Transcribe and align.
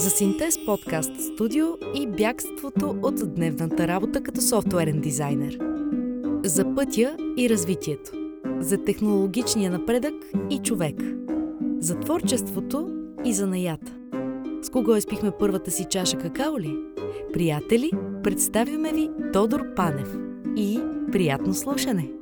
За 0.00 0.10
Синтез 0.10 0.64
подкаст 0.66 1.20
студио 1.20 1.66
и 1.94 2.06
бягството 2.06 2.96
от 3.02 3.34
дневната 3.34 3.88
работа 3.88 4.22
като 4.22 4.40
софтуерен 4.40 5.00
дизайнер. 5.00 5.58
За 6.44 6.74
пътя 6.74 7.16
и 7.36 7.50
развитието. 7.50 8.12
За 8.60 8.84
технологичния 8.84 9.70
напредък 9.70 10.14
и 10.50 10.58
човек. 10.58 10.96
За 11.78 12.00
творчеството 12.00 12.88
и 13.24 13.32
за 13.32 13.46
наята. 13.46 13.92
С 14.62 14.70
кого 14.70 14.96
изпихме 14.96 15.30
първата 15.38 15.70
си 15.70 15.86
чаша 15.90 16.18
какао 16.18 16.58
ли? 16.58 16.76
Приятели, 17.32 17.90
представяме 18.22 18.92
ви 18.92 19.10
Тодор 19.32 19.74
Панев. 19.74 20.16
И 20.56 20.80
приятно 21.12 21.54
слушане! 21.54 22.19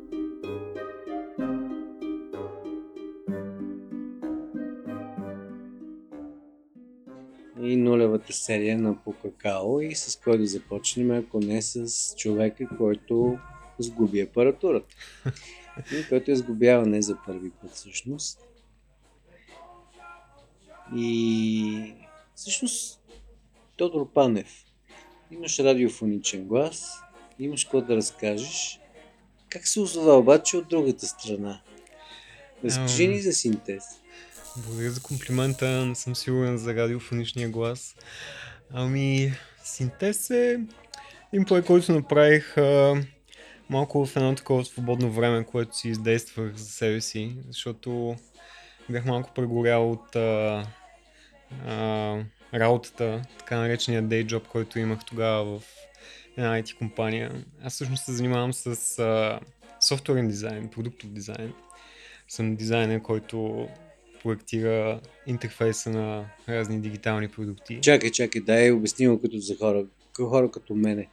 Нулевата 8.29 8.33
серия 8.33 8.79
на 8.79 8.97
по 9.05 9.13
какао 9.13 9.81
и 9.81 9.95
с 9.95 10.17
кой 10.17 10.39
да 10.39 10.47
започнем, 10.47 11.11
ако 11.11 11.41
не 11.41 11.63
с 11.63 12.15
човека, 12.17 12.69
който 12.79 13.39
сгуби 13.79 14.21
апаратурата. 14.21 14.97
И 15.93 16.09
който 16.09 16.31
я 16.31 16.37
сгубява 16.37 16.87
не 16.87 17.03
за 17.03 17.17
първи 17.27 17.51
път 17.51 17.71
всъщност. 17.71 18.41
И 20.97 21.95
всъщност 22.35 23.01
Тодор 23.77 24.13
Панев, 24.13 24.65
имаш 25.31 25.59
радиофоничен 25.59 26.45
глас, 26.45 27.01
имаш 27.39 27.65
какво 27.65 27.81
да 27.81 27.97
разкажеш. 27.97 28.81
Как 29.49 29.69
се 29.69 29.81
озова 29.81 30.19
обаче 30.19 30.57
от 30.57 30.69
другата 30.69 31.07
страна? 31.07 31.61
Разкажи 32.65 33.09
ни 33.09 33.21
за 33.21 33.33
синтез. 33.33 33.85
Благодаря 34.67 34.91
за 34.91 35.03
комплимента, 35.03 35.87
не 35.87 35.95
съм 35.95 36.17
сигурен 36.17 36.59
за 36.59 36.75
радиофоничния 36.75 37.49
глас. 37.49 37.97
Ами, 38.73 39.33
синтез 39.65 40.31
е 40.31 40.61
проект, 41.49 41.67
който 41.67 41.93
направих 41.93 42.59
а, 42.59 43.03
малко 43.71 44.07
в 44.07 44.17
едно 44.17 44.35
такова 44.35 44.65
свободно 44.65 45.13
време, 45.13 45.45
което 45.45 45.77
си 45.77 45.89
издействах 45.89 46.55
за 46.55 46.65
себе 46.65 47.01
си, 47.01 47.37
защото 47.49 48.17
бях 48.89 49.05
малко 49.05 49.35
прегорял 49.35 49.91
от 49.91 50.17
а, 50.17 50.67
а, 51.67 52.17
работата, 52.55 53.23
така 53.39 53.59
наречения 53.59 54.03
day 54.03 54.27
job, 54.27 54.47
който 54.47 54.79
имах 54.79 55.05
тогава 55.05 55.59
в 55.59 55.65
една 56.37 56.63
IT 56.63 56.79
компания. 56.79 57.45
Аз 57.65 57.75
всъщност 57.75 58.05
се 58.05 58.13
занимавам 58.13 58.53
с 58.53 58.99
а, 58.99 59.41
софтуерен 59.81 60.29
дизайн, 60.29 60.69
продуктов 60.69 61.11
дизайн. 61.11 61.53
Съм 62.29 62.57
дизайнер, 62.57 63.03
който 63.03 63.69
проектира 64.23 65.01
интерфейса 65.27 65.91
на 65.91 66.25
разни 66.49 66.81
дигитални 66.81 67.29
продукти. 67.29 67.79
Чакай, 67.83 68.11
чакай, 68.11 68.41
дай 68.41 68.73
обясни 68.73 69.09
го 69.09 69.21
като 69.21 69.39
за 69.39 69.57
хора, 69.57 69.85
хора 70.17 70.51
като 70.51 70.75
мене. 70.75 71.09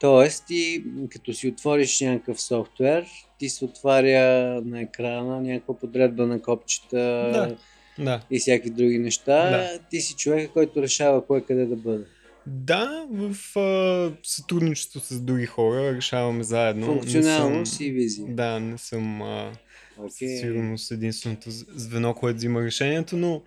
Тоест, 0.00 0.46
ти 0.46 0.84
като 1.10 1.32
си 1.34 1.48
отвориш 1.48 2.00
някакъв 2.00 2.40
софтуер, 2.40 3.06
ти 3.38 3.48
се 3.48 3.64
отваря 3.64 4.22
на 4.64 4.80
екрана 4.80 5.40
някаква 5.40 5.78
подредба 5.78 6.26
на 6.26 6.42
копчета 6.42 6.96
Да. 7.32 7.56
Да. 7.98 8.20
и 8.30 8.38
всякакви 8.38 8.70
други 8.70 8.98
неща. 8.98 9.50
Да. 9.50 9.78
Ти 9.90 10.00
си 10.00 10.14
човека, 10.14 10.52
който 10.52 10.82
решава 10.82 11.26
кое 11.26 11.40
къде 11.40 11.66
да 11.66 11.76
бъде. 11.76 12.04
Да, 12.46 13.06
в 13.10 13.58
а, 13.58 14.12
сътрудничество 14.22 15.00
с 15.00 15.20
други 15.20 15.46
хора 15.46 15.94
решаваме 15.96 16.42
заедно. 16.44 16.86
Функционалност 16.86 17.76
съм- 17.76 17.86
и 17.86 17.90
визия. 17.90 18.26
Да, 18.28 18.60
не 18.60 18.78
съм 18.78 19.22
а, 19.22 19.52
Със 20.00 20.14
сигурност 20.40 20.90
единственото 20.90 21.50
звено, 21.50 22.14
което 22.14 22.36
взима 22.36 22.62
решението, 22.62 23.16
но 23.16 23.42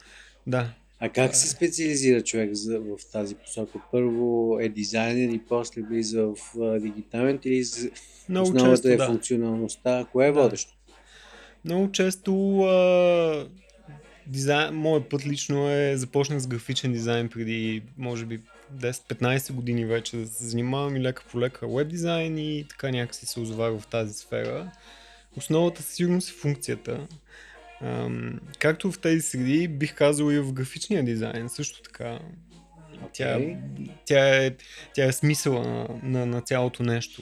да. 0.47 0.69
А 0.99 1.09
как 1.09 1.35
се 1.35 1.47
специализира 1.47 2.23
човек 2.23 2.51
в 2.65 3.11
тази 3.11 3.35
посока? 3.35 3.79
Първо 3.91 4.57
е 4.61 4.69
дизайнер 4.69 5.29
и 5.29 5.39
после 5.39 5.81
влиза 5.81 6.23
в 6.23 6.35
а, 6.61 6.79
дигиталните 6.79 7.49
или 7.49 7.63
за- 7.63 7.89
Много 8.29 8.47
основата 8.47 8.71
често, 8.73 8.87
е 8.87 8.97
да. 8.97 9.05
функционалността? 9.05 10.05
Кое 10.11 10.27
е 10.27 10.31
Да. 10.31 10.41
водещо? 10.41 10.73
Много 11.65 11.91
често 11.91 12.59
а, 12.59 13.47
дизайн, 14.27 14.73
моят 14.73 15.09
път 15.09 15.25
лично 15.25 15.69
е 15.69 15.97
започнах 15.97 16.39
с 16.39 16.47
графичен 16.47 16.91
дизайн 16.93 17.29
преди 17.29 17.83
може 17.97 18.25
би 18.25 18.39
10-15 18.75 19.51
години 19.51 19.85
вече 19.85 20.17
да 20.17 20.27
се 20.27 20.45
занимавам 20.45 20.95
и 20.95 21.01
лека 21.01 21.23
по 21.31 21.39
лека 21.39 21.67
веб 21.67 21.87
дизайн 21.87 22.37
и 22.37 22.65
така 22.69 22.91
някакси 22.91 23.25
се 23.25 23.39
озовах 23.39 23.79
в 23.79 23.87
тази 23.87 24.13
сфера. 24.13 24.71
Основата 25.37 25.81
със 25.81 25.95
сигурност 25.95 26.29
е 26.29 26.33
функцията. 26.33 27.07
Ам, 27.81 28.39
както 28.59 28.91
в 28.91 28.99
тези 28.99 29.21
среди, 29.21 29.67
бих 29.67 29.95
казал 29.95 30.31
и 30.31 30.39
в 30.39 30.53
графичния 30.53 31.03
дизайн 31.03 31.49
също 31.49 31.81
така. 31.81 32.19
Тя, 33.13 33.35
Окей. 33.35 33.55
тя, 34.05 34.45
е, 34.45 34.55
тя 34.95 35.05
е 35.05 35.13
смисъла 35.13 35.63
на, 35.63 35.87
на, 36.03 36.25
на 36.25 36.41
цялото 36.41 36.83
нещо. 36.83 37.21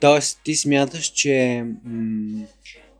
Тоест, 0.00 0.40
ти 0.44 0.54
смяташ, 0.54 1.06
че 1.06 1.64
м- 1.84 2.46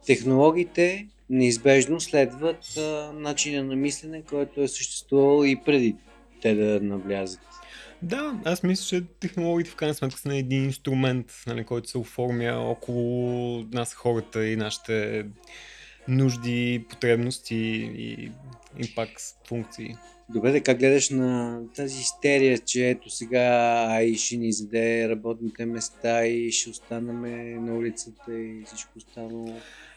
технологиите 0.07 1.07
неизбежно 1.31 2.01
следват 2.01 2.77
а, 2.77 3.13
начина 3.15 3.65
на 3.65 3.77
мислене, 3.77 4.23
който 4.23 4.63
е 4.63 4.69
съществувал 4.69 5.45
и 5.45 5.61
преди 5.65 5.97
те 6.43 6.55
да 6.55 6.81
навлязат. 6.81 7.41
Да, 8.03 8.41
аз 8.45 8.63
мисля, 8.63 8.85
че 8.85 9.05
технологиите 9.21 9.71
в 9.71 9.77
крайна 9.77 9.95
сметка 9.95 10.19
са 10.21 10.37
един 10.37 10.65
инструмент, 10.65 11.33
нали, 11.47 11.65
който 11.65 11.89
се 11.89 11.99
оформя 11.99 12.53
около 12.53 13.63
нас 13.73 13.95
хората 13.95 14.47
и 14.47 14.57
нашите 14.57 15.27
нужди, 16.09 16.85
потребности 16.91 17.57
и, 17.97 18.31
и 18.79 18.95
пак 18.95 19.09
функции. 19.49 19.97
Добре, 20.29 20.53
да 20.53 20.61
как 20.61 20.79
гледаш 20.79 21.11
на 21.11 21.61
тази 21.77 22.01
истерия, 22.01 22.59
че 22.59 22.91
ето 22.91 23.11
сега 23.11 23.41
ай 23.89 24.15
ще 24.15 24.37
ни 24.37 24.53
заде 24.53 25.09
работните 25.09 25.67
места 25.67 26.27
и 26.27 26.53
ще 26.53 26.71
останаме 26.71 27.31
на 27.45 27.75
улицата 27.75 28.41
и 28.41 28.63
всичко 28.67 28.91
останало. 28.97 29.57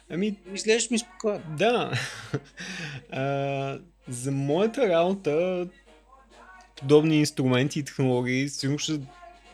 Ами, 0.10 0.38
Изглеждаш 0.54 0.90
ми 0.90 1.00
спокойно. 1.00 1.44
да. 1.58 1.92
а, 3.12 3.80
за 4.08 4.32
моята 4.32 4.90
работа 4.90 5.68
подобни 6.76 7.20
инструменти 7.20 7.80
и 7.80 7.84
технологии 7.84 8.50
сигурно 8.50 8.80
ще 8.80 9.00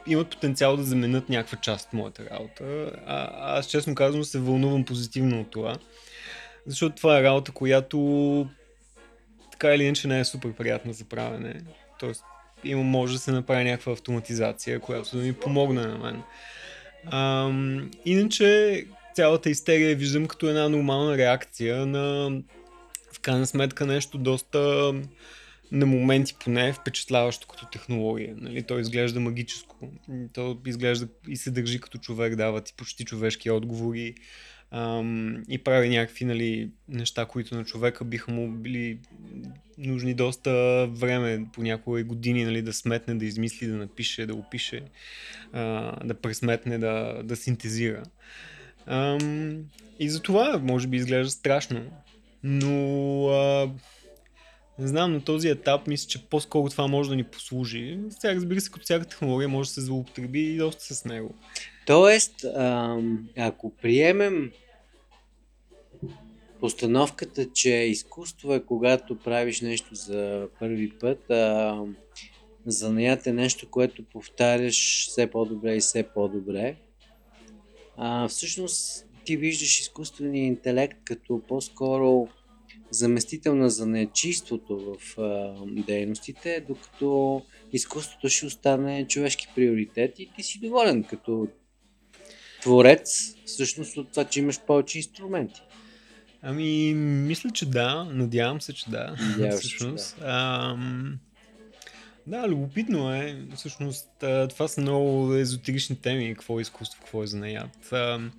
имат 0.07 0.29
потенциал 0.29 0.77
да 0.77 0.83
заменят 0.83 1.29
някаква 1.29 1.57
част 1.57 1.87
от 1.87 1.93
моята 1.93 2.29
работа. 2.29 2.91
А, 3.05 3.29
аз 3.57 3.67
честно 3.67 3.95
казвам 3.95 4.23
се 4.23 4.39
вълнувам 4.39 4.85
позитивно 4.85 5.41
от 5.41 5.51
това. 5.51 5.77
Защото 6.67 6.95
това 6.95 7.19
е 7.19 7.23
работа, 7.23 7.51
която 7.51 8.47
така 9.51 9.75
или 9.75 9.83
иначе 9.83 10.07
не 10.07 10.19
е 10.19 10.25
супер 10.25 10.53
приятна 10.53 10.93
за 10.93 11.05
правене. 11.05 11.61
Тоест, 11.99 12.23
има, 12.63 12.83
може 12.83 13.13
да 13.13 13.19
се 13.19 13.31
направи 13.31 13.63
някаква 13.63 13.91
автоматизация, 13.91 14.79
която 14.79 15.17
да 15.17 15.23
ми 15.23 15.33
помогне 15.33 15.81
на 15.81 15.97
мен. 15.97 16.23
Ам, 17.11 17.91
иначе, 18.05 18.85
цялата 19.15 19.49
истерия 19.49 19.95
виждам 19.95 20.27
като 20.27 20.49
една 20.49 20.69
нормална 20.69 21.17
реакция 21.17 21.85
на 21.85 22.29
в 23.13 23.19
крайна 23.19 23.47
сметка 23.47 23.85
нещо 23.85 24.17
доста 24.17 24.94
на 25.71 25.85
моменти 25.85 26.35
поне 26.44 26.73
впечатляващо 26.73 27.47
като 27.47 27.65
технология. 27.65 28.35
Нали? 28.38 28.63
То 28.63 28.79
изглежда 28.79 29.19
магическо. 29.19 29.89
То 30.33 30.57
изглежда 30.65 31.07
и 31.27 31.38
се 31.38 31.51
държи 31.51 31.79
като 31.79 31.97
човек, 31.97 32.35
дава 32.35 32.62
ти 32.62 32.73
почти 32.77 33.06
човешки 33.06 33.51
отговори 33.51 34.15
ам, 34.71 35.44
и 35.50 35.57
прави 35.57 35.89
някакви 35.89 36.25
нали, 36.25 36.69
неща, 36.88 37.25
които 37.25 37.56
на 37.56 37.65
човека 37.65 38.06
биха 38.06 38.31
му 38.31 38.51
били 38.51 39.00
нужни 39.77 40.13
доста 40.13 40.88
време, 40.91 41.45
понякога 41.53 42.00
и 42.00 42.03
години, 42.03 42.44
нали, 42.44 42.62
да 42.62 42.74
сметне, 42.74 43.15
да 43.15 43.25
измисли, 43.25 43.67
да 43.67 43.75
напише, 43.75 44.25
да 44.25 44.33
опише, 44.33 44.81
а, 45.53 45.95
да 46.06 46.13
пресметне, 46.13 46.77
да, 46.77 47.21
да 47.24 47.35
синтезира. 47.35 48.03
Ам, 48.85 49.63
и 50.00 50.09
за 50.09 50.21
това 50.21 50.59
може 50.63 50.88
би 50.88 50.97
изглежда 50.97 51.31
страшно, 51.31 51.81
но 52.44 53.27
а, 53.27 53.69
не 54.81 54.88
знам, 54.88 55.13
на 55.13 55.24
този 55.24 55.50
етап 55.50 55.88
мисля, 55.88 56.07
че 56.07 56.25
по-скоро 56.25 56.69
това 56.69 56.88
може 56.88 57.10
да 57.10 57.16
ни 57.16 57.24
послужи. 57.24 58.00
Сега 58.10 58.36
разбира 58.36 58.62
се, 58.62 58.72
като 58.72 58.83
всяка 58.83 59.06
технология 59.06 59.50
може 59.50 59.69
да 59.69 59.74
се 59.74 59.81
злоупотреби 59.81 60.39
и 60.39 60.57
доста 60.57 60.95
с 60.95 61.06
него. 61.06 61.36
Тоест, 61.86 62.45
ако 63.38 63.75
приемем 63.81 64.51
постановката, 66.60 67.51
че 67.54 67.69
изкуство 67.69 68.54
е 68.54 68.66
когато 68.66 69.19
правиш 69.19 69.62
нещо 69.62 69.95
за 69.95 70.48
първи 70.60 70.89
път, 71.00 71.30
а 71.30 71.77
занаят 72.66 73.27
е 73.27 73.34
нещо, 73.34 73.69
което 73.69 74.04
повтаряш 74.04 75.07
все 75.07 75.27
по-добре 75.27 75.75
и 75.75 75.80
все 75.80 76.04
по-добре. 76.04 76.75
А, 77.98 78.27
всъщност 78.27 79.06
ти 79.25 79.38
виждаш 79.38 79.80
изкуствения 79.80 80.45
интелект 80.45 80.98
като 81.04 81.42
по-скоро 81.48 82.27
заместител 82.91 83.56
на 83.56 83.69
занечиството 83.69 84.77
в 84.77 85.19
а, 85.19 85.53
дейностите, 85.68 86.65
докато 86.68 87.41
изкуството 87.73 88.29
ще 88.29 88.45
остане 88.45 89.07
човешки 89.07 89.47
приоритет 89.56 90.19
и 90.19 90.29
ти 90.35 90.44
си 90.44 90.59
доволен 90.59 91.03
като 91.03 91.47
творец, 92.62 93.35
всъщност 93.45 93.97
от 93.97 94.12
това, 94.12 94.25
че 94.25 94.39
имаш 94.39 94.59
повече 94.62 94.97
инструменти. 94.97 95.62
Ами, 96.41 96.94
мисля, 96.94 97.50
че 97.50 97.65
да. 97.65 98.03
Надявам 98.03 98.62
се, 98.62 98.74
че 98.74 98.89
да. 98.89 99.15
Надяваш 99.21 99.56
се, 99.56 99.62
че 99.62 99.67
всъщност. 99.67 100.17
Ам, 100.21 101.19
да, 102.27 102.47
любопитно 102.47 103.13
е. 103.13 103.45
Всъщност, 103.56 104.09
това 104.50 104.67
са 104.67 104.81
много 104.81 105.33
езотерични 105.33 105.95
теми. 105.95 106.33
Какво 106.33 106.59
е 106.59 106.62
изкуство, 106.62 107.01
какво 107.01 107.24
е 107.24 107.27
занаят. 107.27 107.91
Ам, 107.91 108.31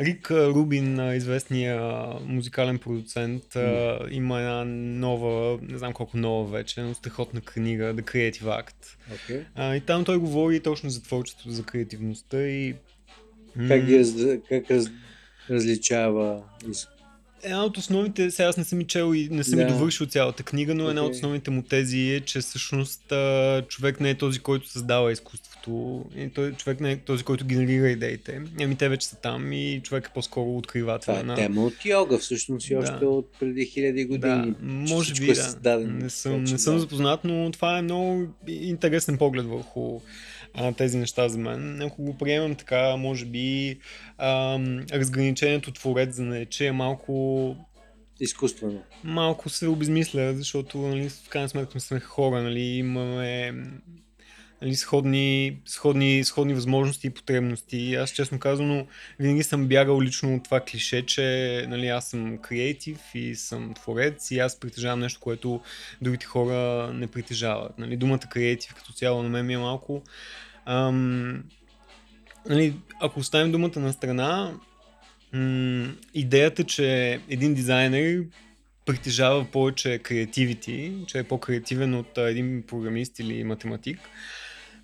Рик 0.00 0.30
Рубин, 0.30 1.14
известния 1.14 1.80
музикален 2.26 2.78
продуцент, 2.78 3.56
а, 3.56 3.98
има 4.10 4.40
една 4.40 4.64
нова, 4.64 5.58
не 5.62 5.78
знам 5.78 5.92
колко 5.92 6.16
нова 6.16 6.50
вече, 6.50 6.80
но 6.80 6.94
страхотна 6.94 7.40
книга, 7.40 7.94
The 7.94 8.02
Creative 8.02 8.42
Act. 8.42 8.96
Okay. 9.12 9.44
А, 9.54 9.76
и 9.76 9.80
там 9.80 10.04
той 10.04 10.18
говори 10.18 10.60
точно 10.60 10.90
за 10.90 11.02
творчеството, 11.02 11.50
за 11.50 11.62
креативността 11.62 12.48
и... 12.48 12.74
Как, 13.68 13.86
ги 13.86 14.04
как 14.48 14.70
раз, 14.70 14.86
различава 15.50 16.42
из- 16.70 16.88
Една 17.42 17.64
от 17.64 17.76
основните, 17.76 18.30
сега 18.30 18.48
аз 18.48 18.56
не 18.56 18.64
съм 18.64 18.80
и 18.80 18.86
чел 18.86 19.14
и 19.14 19.28
не 19.30 19.44
съм 19.44 19.56
Да. 19.58 19.62
и 19.62 19.66
довършил 19.66 20.06
цялата 20.06 20.42
книга, 20.42 20.74
но 20.74 20.88
една 20.88 21.02
от 21.02 21.14
основните 21.14 21.50
му 21.50 21.62
тези 21.62 21.98
е, 21.98 22.20
че 22.20 22.40
всъщност 22.40 23.12
а, 23.12 23.62
човек 23.68 24.00
не 24.00 24.10
е 24.10 24.14
този, 24.14 24.38
който 24.38 24.68
създава 24.68 25.12
изкуството, 25.12 26.04
и 26.16 26.28
той, 26.28 26.52
човек 26.52 26.80
не 26.80 26.92
е 26.92 26.96
този, 26.96 27.24
който 27.24 27.44
генерира 27.46 27.88
идеите. 27.88 28.40
Ами 28.60 28.76
те 28.76 28.88
вече 28.88 29.06
са 29.06 29.16
там 29.16 29.52
и 29.52 29.80
човек 29.84 30.06
е 30.06 30.14
по-скоро 30.14 30.56
откривател 30.56 31.12
Това 31.14 31.20
е 31.20 31.22
на... 31.22 31.34
тема 31.34 31.64
от 31.64 31.84
йога, 31.84 32.18
всъщност 32.18 32.70
и 32.70 32.74
Да. 32.74 32.78
още 32.80 33.04
от 33.04 33.28
преди 33.40 33.64
хиляди 33.66 34.04
Да, 34.04 34.08
години. 34.08 34.54
че 34.54 34.64
може 34.64 35.04
всичко 35.14 35.24
би 35.26 35.30
е 35.40 35.60
да. 35.62 35.78
Не 35.78 36.10
съм, 36.10 36.44
не 36.44 36.58
съм 36.58 36.74
да. 36.74 36.80
запознат, 36.80 37.20
но 37.24 37.50
това 37.52 37.78
е 37.78 37.82
много 37.82 38.26
интересен 38.48 39.18
поглед 39.18 39.46
върху 39.46 40.00
а, 40.54 40.72
тези 40.72 40.98
неща 40.98 41.28
за 41.28 41.38
мен. 41.38 41.82
Ако 41.82 42.02
го 42.02 42.18
приемам 42.18 42.54
така, 42.54 42.96
може 42.96 43.26
би 43.26 43.78
ам, 44.18 44.86
разграничението 44.92 45.72
творец 45.72 46.14
за 46.14 46.22
нарече 46.22 46.66
е 46.66 46.72
малко 46.72 47.56
Изкуствено. 48.20 48.82
малко 49.04 49.48
се 49.48 49.66
обезмисля, 49.66 50.34
защото 50.34 50.78
нали, 50.78 51.08
в 51.08 51.28
крайна 51.28 51.48
сметка 51.48 51.80
сме 51.80 52.00
хора, 52.00 52.42
нали, 52.42 52.60
имаме 52.60 53.54
нали, 54.62 54.74
сходни, 54.74 55.58
сходни, 55.66 56.24
сходни 56.24 56.54
възможности 56.54 57.06
и 57.06 57.10
потребности. 57.10 57.94
Аз 57.94 58.10
честно 58.10 58.38
казано 58.38 58.86
винаги 59.18 59.42
съм 59.42 59.66
бягал 59.66 60.02
лично 60.02 60.34
от 60.34 60.44
това 60.44 60.60
клише, 60.60 61.06
че 61.06 61.66
нали, 61.68 61.88
аз 61.88 62.08
съм 62.08 62.38
креатив 62.38 62.98
и 63.14 63.34
съм 63.34 63.74
творец 63.74 64.30
и 64.30 64.38
аз 64.38 64.60
притежавам 64.60 65.00
нещо, 65.00 65.20
което 65.20 65.60
другите 66.02 66.26
хора 66.26 66.90
не 66.94 67.06
притежават. 67.06 67.78
Нали, 67.78 67.96
думата 67.96 68.18
креатив 68.18 68.74
като 68.74 68.92
цяло 68.92 69.22
на 69.22 69.28
мен 69.28 69.46
ми 69.46 69.54
е 69.54 69.58
малко... 69.58 70.02
Ам, 70.66 71.44
нали, 72.48 72.74
ако 73.00 73.20
оставим 73.20 73.52
думата 73.52 73.80
на 73.80 73.92
страна, 73.92 74.54
м- 75.32 75.92
идеята, 76.14 76.64
че 76.64 77.20
един 77.28 77.54
дизайнер 77.54 78.24
притежава 78.86 79.44
повече 79.44 79.98
креативити, 79.98 80.92
че 81.06 81.18
е 81.18 81.24
по-креативен 81.24 81.94
от 81.94 82.18
един 82.18 82.62
програмист 82.66 83.18
или 83.18 83.44
математик, 83.44 83.98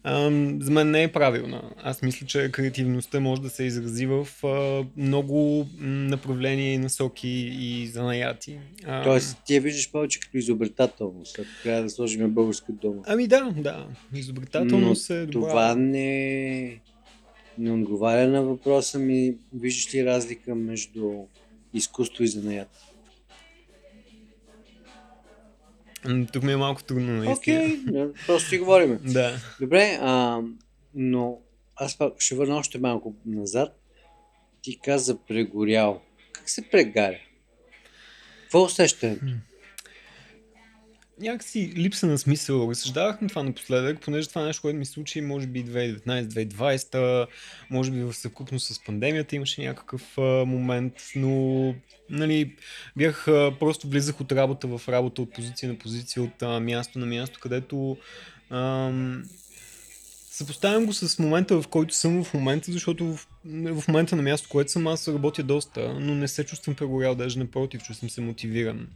ам, 0.05 0.59
за 0.63 0.71
мен 0.71 0.91
не 0.91 1.03
е 1.03 1.13
правилна. 1.13 1.63
Аз 1.83 2.03
мисля, 2.03 2.27
че 2.27 2.51
креативността 2.53 3.21
може 3.21 3.43
да 3.43 3.51
се 3.51 3.65
изрази 3.65 4.07
в 4.07 4.29
а, 4.45 4.85
много 4.97 5.67
направления 5.81 6.73
и 6.73 6.79
насоки 6.79 7.29
и 7.61 7.87
занаяти. 7.87 8.59
Тоест, 9.05 9.39
ти 9.47 9.55
я 9.55 9.61
виждаш 9.61 9.93
повече 9.93 10.21
като 10.21 10.37
изобретателност, 10.37 11.39
ако 11.39 11.49
трябва 11.63 11.83
да 11.83 11.91
сложим 11.91 12.31
българска 12.31 12.73
дума. 12.73 13.03
Ами 13.07 13.27
да, 13.27 13.55
да. 13.57 13.87
Изобретателност 14.15 15.11
е 15.11 15.27
добра. 15.27 15.49
Това 15.49 15.75
не, 15.75 16.81
не 17.59 17.73
отговаря 17.73 18.29
на 18.29 18.43
въпроса 18.43 18.99
ми. 18.99 19.35
Виждаш 19.55 19.95
ли 19.95 20.05
разлика 20.05 20.55
между 20.55 21.13
изкуство 21.75 22.25
и 22.25 22.29
занаят? 22.29 22.94
Тук 26.33 26.43
ми 26.43 26.53
е 26.53 26.57
малко 26.57 26.85
трудно, 26.85 27.13
наистина. 27.13 27.59
Окей, 27.59 27.79
okay, 27.79 28.27
просто 28.27 28.49
си 28.49 28.59
говорим. 28.59 28.99
Да. 29.05 29.37
Добре, 29.61 29.99
а, 30.03 30.41
но 30.95 31.39
аз 31.77 31.99
пак 31.99 32.13
ще 32.19 32.35
върна 32.35 32.57
още 32.57 32.79
малко 32.79 33.15
назад. 33.27 33.81
Ти 34.63 34.79
каза 34.79 35.19
прегорял. 35.19 36.01
Как 36.33 36.51
се 36.51 36.71
прегаря? 36.71 37.19
Какво 38.43 38.63
усещането? 38.63 39.25
Някакси 41.21 41.73
липса 41.77 42.07
на 42.07 42.19
смисъл. 42.19 42.69
Разсъждавах 42.71 43.21
на 43.21 43.29
това 43.29 43.43
напоследък, 43.43 44.01
понеже 44.01 44.29
това 44.29 44.43
е 44.43 44.45
нещо, 44.45 44.63
което 44.63 44.79
ми 44.79 44.87
случи, 44.87 45.21
може 45.21 45.47
би 45.47 45.65
2019-2020, 45.65 47.27
може 47.71 47.91
би 47.91 48.03
в 48.03 48.13
съвкупност 48.13 48.67
с 48.67 48.85
пандемията 48.85 49.37
имаше 49.37 49.63
някакъв 49.63 50.19
а, 50.19 50.23
момент, 50.45 50.95
но 51.17 51.75
нали, 52.11 52.57
бях 52.97 53.29
а, 53.29 53.53
просто 53.61 53.89
влизах 53.89 54.21
от 54.21 54.33
работа 54.33 54.67
в 54.67 54.89
работа, 54.89 55.23
от 55.23 55.33
позиция 55.33 55.69
на 55.69 55.79
позиция, 55.79 56.23
от 56.23 56.43
а, 56.43 56.61
място 56.61 56.99
на 56.99 57.07
място, 57.07 57.41
където 57.43 57.97
ам, 58.51 59.23
Съпоставям 60.35 60.87
го 60.87 60.93
с 60.93 61.19
момента, 61.19 61.63
в 61.63 61.69
който 61.69 61.95
съм 61.95 62.25
в 62.25 62.35
момента, 62.35 62.73
защото 62.73 63.05
в, 63.05 63.29
в 63.75 63.89
момента 63.89 64.17
на 64.17 64.23
място, 64.23 64.49
което 64.49 64.73
съм, 64.73 64.87
аз 64.87 65.09
работя 65.09 65.43
доста, 65.43 65.95
но 66.01 66.15
не 66.15 66.29
се 66.29 66.45
чувствам 66.45 66.77
прегорял, 66.77 67.15
даже 67.15 67.39
напротив, 67.39 67.83
чувствам 67.83 68.11
се 68.11 68.21
мотивиран. 68.21 68.89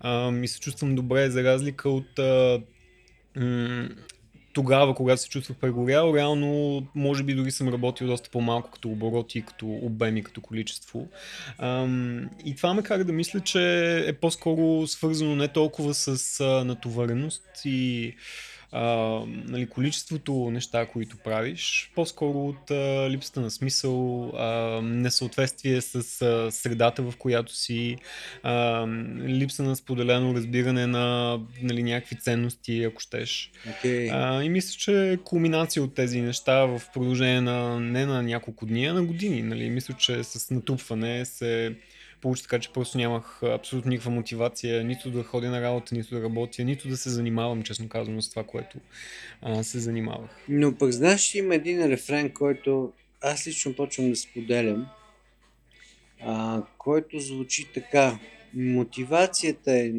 А, 0.00 0.32
и 0.42 0.48
се 0.48 0.60
чувствам 0.60 0.94
добре, 0.94 1.30
за 1.30 1.44
разлика 1.44 1.88
от 1.88 2.18
а, 2.18 2.60
м- 3.36 3.88
тогава, 4.52 4.94
когато 4.94 5.22
се 5.22 5.28
чувствах 5.28 5.58
прегорял, 5.58 6.14
реално 6.16 6.82
може 6.94 7.22
би 7.22 7.34
дори 7.34 7.50
съм 7.50 7.68
работил 7.68 8.06
доста 8.06 8.30
по-малко 8.30 8.70
като 8.70 8.88
обороти, 8.88 9.42
като 9.42 9.66
обеми, 9.66 10.22
като 10.22 10.40
количество. 10.40 11.08
Ам, 11.58 12.30
и 12.44 12.56
това 12.56 12.74
ме 12.74 12.82
кара 12.82 13.04
да 13.04 13.12
мисля, 13.12 13.40
че 13.40 13.98
е 14.08 14.12
по-скоро 14.12 14.86
свързано 14.86 15.36
не 15.36 15.48
толкова 15.48 15.94
с 15.94 16.40
а, 16.40 16.64
натовареност 16.64 17.42
и 17.64 18.14
а, 18.72 18.84
нали, 19.26 19.66
количеството 19.66 20.50
неща, 20.50 20.86
които 20.86 21.16
правиш, 21.16 21.90
по-скоро 21.94 22.48
от 22.48 22.70
а, 22.70 23.10
липсата 23.10 23.40
на 23.40 23.50
смисъл, 23.50 24.28
а, 24.28 24.80
несъответствие 24.82 25.80
с 25.80 26.22
а, 26.22 26.50
средата, 26.52 27.02
в 27.02 27.16
която 27.18 27.54
си, 27.54 27.96
а, 28.42 28.86
липса 29.26 29.62
на 29.62 29.76
споделено 29.76 30.34
разбиране 30.34 30.86
на 30.86 31.38
нали, 31.62 31.82
някакви 31.82 32.16
ценности, 32.16 32.84
ако 32.84 33.00
щеш. 33.00 33.50
Okay. 33.68 34.10
А, 34.12 34.42
и 34.44 34.48
мисля, 34.48 34.78
че 34.78 35.12
е 35.12 35.16
кулминация 35.16 35.82
от 35.82 35.94
тези 35.94 36.20
неща 36.20 36.64
в 36.64 36.82
продължение 36.94 37.40
на 37.40 37.80
не 37.80 38.06
на 38.06 38.22
няколко 38.22 38.66
дни, 38.66 38.86
а 38.86 38.94
на 38.94 39.02
години. 39.02 39.42
Нали? 39.42 39.70
Мисля, 39.70 39.94
че 39.94 40.24
с 40.24 40.50
натрупване 40.50 41.24
се 41.24 41.74
получи 42.22 42.42
така, 42.42 42.58
че 42.58 42.72
просто 42.72 42.98
нямах 42.98 43.42
абсолютно 43.42 43.88
никаква 43.88 44.10
мотивация 44.10 44.84
нито 44.84 45.10
да 45.10 45.22
ходя 45.22 45.50
на 45.50 45.62
работа, 45.62 45.94
нито 45.94 46.14
да 46.14 46.22
работя, 46.22 46.64
нито 46.64 46.88
да 46.88 46.96
се 46.96 47.10
занимавам, 47.10 47.62
честно 47.62 47.88
казвам, 47.88 48.22
с 48.22 48.30
това, 48.30 48.44
което 48.44 48.78
а, 49.42 49.62
се 49.62 49.78
занимавах. 49.78 50.30
Но 50.48 50.74
пък 50.74 50.92
знаеш, 50.92 51.34
има 51.34 51.54
един 51.54 51.86
рефрен, 51.86 52.30
който 52.30 52.92
аз 53.20 53.46
лично 53.46 53.76
почвам 53.76 54.10
да 54.10 54.16
споделям, 54.16 54.86
а, 56.20 56.62
който 56.78 57.20
звучи 57.20 57.68
така. 57.74 58.18
Мотивацията 58.54 59.72
е 59.72 59.92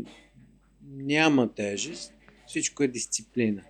няма 0.88 1.54
тежест, 1.54 2.14
всичко 2.48 2.84
е 2.84 2.88
дисциплина. 2.88 3.62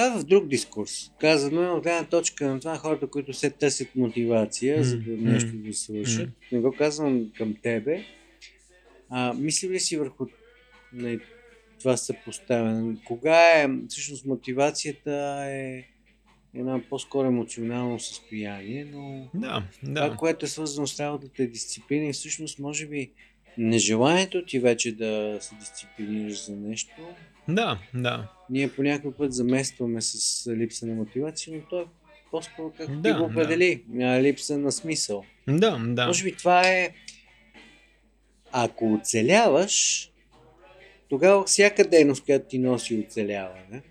Това 0.00 0.14
е 0.14 0.18
в 0.18 0.24
друг 0.24 0.48
дискурс. 0.48 1.10
Казано 1.20 1.62
е 1.62 1.70
от 1.70 1.82
гледна 1.82 2.04
точка 2.04 2.46
на 2.46 2.60
това 2.60 2.76
хората, 2.76 3.06
които 3.06 3.32
се 3.32 3.50
търсят 3.50 3.88
мотивация, 3.96 4.76
М, 4.76 4.84
за 4.84 4.96
да 4.96 5.10
нещо 5.10 5.52
да 5.54 5.74
свършат. 5.74 6.26
м. 6.26 6.32
Не 6.52 6.60
го 6.60 6.72
казвам 6.72 7.30
към 7.36 7.56
тебе. 7.62 8.04
А, 9.08 9.32
мисли 9.34 9.68
ли 9.68 9.80
си 9.80 9.96
върху 9.96 10.26
не, 10.92 11.18
това 11.80 11.96
съпоставяне? 11.96 12.96
Кога 13.04 13.62
е, 13.62 13.68
всъщност 13.88 14.24
мотивацията 14.26 15.12
е 15.46 15.84
едно 16.54 16.82
по-скоро 16.90 17.26
емоционално 17.26 18.00
състояние, 18.00 18.84
но 18.84 19.28
Да, 19.34 19.62
това, 19.80 20.08
да. 20.08 20.16
което 20.16 20.44
е 20.44 20.48
свързано 20.48 20.86
с 20.86 21.00
работата 21.00 21.42
е 21.42 21.46
дисциплина 21.46 22.06
и 22.06 22.12
всъщност 22.12 22.58
може 22.58 22.86
би 22.86 23.10
нежеланието 23.58 24.44
ти 24.44 24.58
вече 24.58 24.96
да 24.96 25.38
се 25.40 25.54
дисциплинираш 25.54 26.46
за 26.46 26.56
нещо, 26.56 26.92
Да, 27.48 27.78
да. 27.94 28.28
ние 28.50 28.72
по 28.72 28.82
някой 28.82 29.14
път 29.14 29.32
заместваме 29.32 30.00
с 30.00 30.46
липса 30.50 30.86
на 30.86 30.94
мотивация, 30.94 31.56
но 31.56 31.62
то 31.70 31.80
е 31.80 31.84
по-скоро 32.30 32.72
как 32.78 33.00
Да, 33.00 33.12
ти 33.12 33.18
го 33.18 33.24
определи, 33.24 33.84
да. 33.88 34.22
липса 34.22 34.58
на 34.58 34.72
смисъл. 34.72 35.24
Да, 35.48 35.78
да. 35.86 36.06
Може 36.06 36.24
би 36.24 36.36
това 36.36 36.68
е 36.68 36.90
ако 38.52 38.94
оцеляваш, 38.94 40.06
тогава 41.08 41.44
всяка 41.44 41.84
дейност, 41.84 42.24
която 42.24 42.48
ти 42.48 42.58
носи 42.58 43.04
оцеляване, 43.06 43.82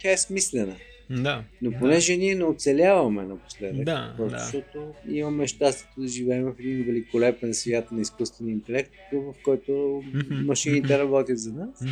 тя 0.00 0.10
е 0.12 0.16
смислена. 0.16 0.76
Да. 1.10 1.44
Но 1.62 1.70
да. 1.70 1.78
понеже 1.78 2.16
ние 2.16 2.34
не 2.34 2.44
оцеляваме 2.44 3.22
напоследък, 3.22 3.84
Да, 3.84 4.14
просто 4.16 4.36
да. 4.36 4.42
защото 4.44 4.94
имаме 5.08 5.46
щастието 5.46 6.00
да 6.00 6.08
живеем 6.08 6.44
в 6.44 6.54
един 6.58 6.84
великолепен 6.84 7.54
свят 7.54 7.92
на 7.92 8.00
изкуствен 8.00 8.48
интелект, 8.48 8.92
в 9.12 9.34
който 9.44 10.02
машините 10.30 10.98
работят 10.98 11.38
за 11.38 11.52
нас. 11.52 11.84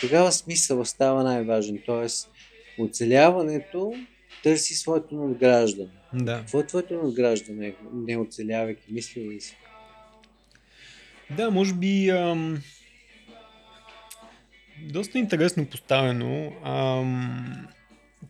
Тогава 0.00 0.32
смисъл 0.32 0.84
става 0.84 1.24
най-важен. 1.24 1.78
Тоест, 1.86 2.30
оцеляването 2.78 3.94
търси 4.42 4.74
своето 4.74 5.14
надграждане. 5.14 5.90
Да. 6.14 6.38
Какво 6.38 6.60
е 6.60 6.66
твоето 6.66 6.94
надграждане, 6.94 7.74
не 7.92 8.16
оцелявайки, 8.16 8.92
мислил 8.92 9.30
ли 9.30 9.40
си? 9.40 9.56
Да, 11.30 11.50
може 11.50 11.74
би 11.74 12.08
ам, 12.08 12.62
доста 14.78 15.18
интересно 15.18 15.66
поставено. 15.66 16.52
Ам, 16.64 17.66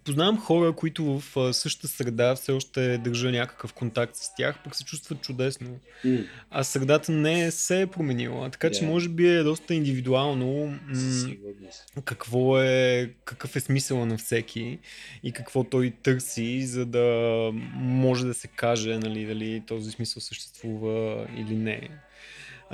познавам 0.05 0.41
хора, 0.41 0.73
които 0.73 1.05
в 1.21 1.55
същата 1.55 1.89
среда 1.89 2.35
все 2.35 2.53
още 2.53 2.99
държа 2.99 3.31
някакъв 3.31 3.73
контакт 3.73 4.17
с 4.17 4.35
тях, 4.37 4.59
пък 4.65 4.77
се 4.77 4.85
чувстват 4.85 5.21
чудесно. 5.21 5.71
М, 6.05 6.19
А 6.51 6.65
средата 6.65 7.13
не 7.13 7.51
се 7.51 7.81
е 7.81 7.87
променила. 7.87 8.51
Така 8.51 8.71
че 8.71 8.81
Да. 8.81 8.87
може 8.87 9.09
би 9.09 9.29
е 9.29 9.43
доста 9.43 9.75
индивидуално 9.75 10.47
м- 10.57 12.03
какво 12.05 12.59
е, 12.59 13.11
какъв 13.25 13.57
е 13.57 13.61
смисъла 13.61 14.07
на 14.07 14.19
всеки 14.19 14.79
и 15.23 15.33
какво 15.33 15.65
той 15.65 15.93
търси, 16.03 16.67
за 16.67 16.87
да 16.87 17.51
може 17.75 18.27
да 18.27 18.35
се 18.35 18.49
каже 18.49 18.99
нали, 18.99 19.27
дали 19.27 19.63
този 19.67 19.91
смисъл 19.91 20.21
съществува 20.21 21.27
или 21.37 21.55
не. 21.55 21.89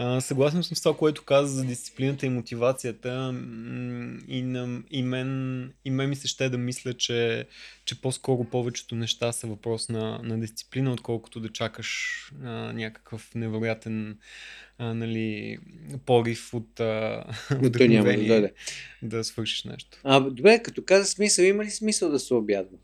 А, 0.00 0.20
съгласен 0.20 0.62
съм 0.62 0.76
с 0.76 0.82
това, 0.82 0.96
което 0.96 1.24
каза 1.24 1.54
за 1.56 1.64
дисциплината 1.64 2.26
и 2.26 2.28
мотивацията 2.28 3.10
и, 4.28 4.42
на, 4.42 4.82
и, 4.90 5.02
мен, 5.02 5.72
и 5.84 5.90
мен 5.90 6.08
ми 6.08 6.16
се 6.16 6.28
ще 6.28 6.48
да 6.48 6.58
мисля, 6.58 6.94
че, 6.94 7.46
че 7.84 8.00
по-скоро 8.00 8.44
повечето 8.44 8.94
неща 8.94 9.32
са 9.32 9.46
въпрос 9.46 9.88
на, 9.88 10.20
на 10.22 10.40
дисциплина, 10.40 10.92
отколкото 10.92 11.40
да 11.40 11.48
чакаш 11.48 12.18
а, 12.42 12.72
някакъв 12.72 13.34
невероятен 13.34 14.18
а, 14.78 14.94
нали, 14.94 15.58
порив 16.06 16.54
от 16.54 16.80
а, 16.80 17.24
Но 17.62 17.72
той 17.72 17.88
няма 17.88 18.08
да 18.08 18.16
дойде. 18.16 18.52
да 19.02 19.24
свършиш 19.24 19.64
нещо. 19.64 19.98
А, 20.04 20.20
добре, 20.20 20.62
като 20.62 20.84
каза 20.84 21.04
смисъл, 21.04 21.42
има 21.44 21.64
ли 21.64 21.70
смисъл 21.70 22.10
да 22.10 22.18
се 22.18 22.34
обядва, 22.34 22.78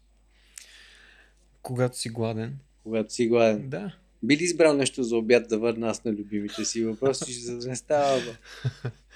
Когато 1.62 1.98
си 1.98 2.08
гладен. 2.08 2.58
когато 2.82 3.12
си 3.12 3.28
гладен? 3.28 3.68
Да. 3.68 3.94
Би 4.24 4.36
ли 4.36 4.44
избрал 4.44 4.76
нещо 4.76 5.02
за 5.02 5.16
обяд 5.16 5.48
да 5.48 5.58
върна 5.58 5.88
аз 5.88 6.04
на 6.04 6.12
любимите 6.12 6.64
си 6.64 6.84
въпроси, 6.84 7.32
за 7.32 7.58
да 7.58 7.68
не 7.68 7.76
става 7.76 8.20
бе, 8.20 8.32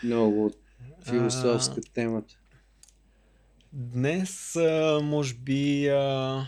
много 0.05 0.53
философска 1.09 1.81
темата? 1.95 2.35
Днес, 3.73 4.57
а, 4.57 5.01
може 5.03 5.35
би, 5.35 5.89
а, 5.89 6.47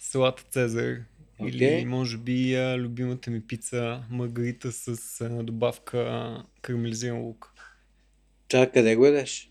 салата 0.00 0.42
Цезар. 0.50 0.96
Окей. 1.38 1.50
Или 1.50 1.84
може 1.84 2.18
би 2.18 2.54
а, 2.54 2.78
любимата 2.78 3.30
ми 3.30 3.46
пица 3.46 4.02
Маргарита 4.10 4.72
с 4.72 5.20
а, 5.20 5.42
добавка 5.42 6.44
карамелизиран 6.62 7.20
лук. 7.20 7.52
Чакай, 8.48 8.72
къде 8.72 8.96
го 8.96 9.06
едеш? 9.06 9.50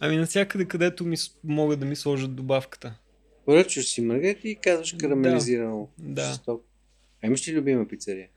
Ами 0.00 0.16
навсякъде, 0.16 0.64
където 0.64 1.04
ми, 1.04 1.16
могат 1.44 1.80
да 1.80 1.86
ми 1.86 1.96
сложат 1.96 2.34
добавката. 2.34 2.94
Поръчваш 3.44 3.86
си 3.86 4.00
маргарит 4.00 4.44
и 4.44 4.56
казваш 4.62 4.92
карамелизирано. 4.92 5.88
Да. 5.98 6.24
Жестоко. 6.24 6.64
А 7.24 7.26
имаш 7.26 7.48
ли 7.48 7.52
любима 7.52 7.88
пицария? 7.88 8.28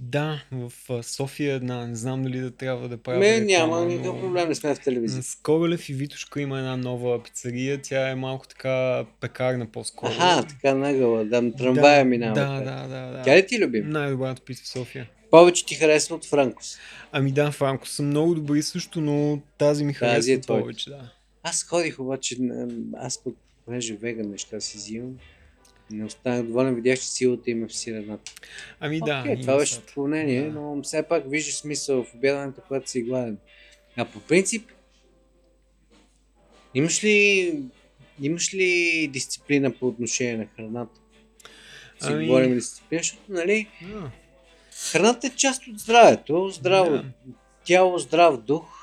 Да, 0.00 0.42
в 0.52 0.72
София 1.02 1.54
една, 1.54 1.86
не 1.86 1.96
знам 1.96 2.22
дали 2.22 2.40
да 2.40 2.50
трябва 2.50 2.88
да 2.88 2.96
правя 2.96 3.20
реклама, 3.20 3.44
няма 3.44 3.80
но- 3.80 3.84
никакъв 3.84 4.20
проблем, 4.20 4.48
не 4.48 4.54
сме 4.54 4.74
в 4.74 4.80
телевизия. 4.80 5.22
С 5.22 5.34
Королев 5.42 5.88
и 5.88 5.94
Витушка 5.94 6.40
има 6.40 6.58
една 6.58 6.76
нова 6.76 7.22
пицария. 7.22 7.80
Тя 7.82 8.08
е 8.10 8.14
малко 8.14 8.48
така 8.48 9.04
пекарна 9.20 9.66
по-скоро. 9.66 10.10
Аха, 10.10 10.46
така 10.46 10.74
нагъла, 10.74 11.24
да, 11.24 11.52
трамвая 11.52 12.04
минава. 12.04 12.34
Да, 12.34 12.60
да, 12.60 12.88
да, 12.88 13.10
да. 13.10 13.22
Тя 13.22 13.36
ли 13.36 13.46
ти 13.46 13.56
е 13.56 13.58
любима? 13.58 13.88
Най-добрата 13.88 14.42
пица 14.42 14.62
в 14.64 14.68
София. 14.68 15.10
Повече 15.30 15.66
ти 15.66 15.74
харесва 15.74 16.16
от 16.16 16.24
Франкос. 16.24 16.78
Ами 17.12 17.32
да, 17.32 17.50
Франко 17.50 17.88
са 17.88 18.02
много 18.02 18.34
добри 18.34 18.62
също, 18.62 19.00
но 19.00 19.40
тази 19.58 19.84
ми 19.84 19.92
харесва 19.92 20.16
Тази 20.16 20.32
е 20.32 20.40
повече, 20.40 20.90
да. 20.90 21.12
Аз 21.42 21.64
ходих 21.64 21.98
обаче, 21.98 22.36
аз 22.96 23.24
пък, 23.24 23.34
понеже 23.64 23.94
веган 23.94 24.30
неща 24.30 24.60
си 24.60 24.76
взимам, 24.76 25.16
не 25.90 26.04
останах 26.04 26.42
доволен, 26.42 26.74
видях, 26.74 26.98
че 26.98 27.06
силата 27.06 27.50
има 27.50 27.68
в 27.68 27.74
сирената. 27.74 28.32
Ами 28.80 29.00
да. 29.00 29.24
Има 29.26 29.40
това 29.40 29.56
беше 29.56 29.78
отклонение, 29.78 30.42
Да. 30.42 30.50
но 30.50 30.82
все 30.82 31.02
пак 31.02 31.24
виждаш 31.26 31.54
смисъл 31.54 32.04
в 32.04 32.14
обядането, 32.14 32.60
когато 32.68 32.90
си 32.90 33.02
гладен. 33.02 33.38
А 33.96 34.04
по 34.04 34.20
принцип, 34.20 34.68
имаш 36.74 37.04
ли, 37.04 37.54
имаш 38.22 38.54
ли 38.54 38.70
дисциплина 39.12 39.70
по 39.70 39.86
отношение 39.88 40.36
на 40.36 40.46
храната? 40.46 41.00
Си 42.00 42.06
Ами- 42.08 42.26
говорим 42.26 42.54
дисциплина, 42.54 43.02
защото, 43.02 43.22
нали, 43.28 43.66
Да. 43.82 44.10
храната 44.92 45.26
е 45.26 45.30
част 45.30 45.66
от 45.66 45.78
здравето, 45.78 46.48
здраво 46.48 46.90
Да. 46.90 47.04
тяло, 47.64 47.98
здрав 47.98 48.40
дух. 48.42 48.79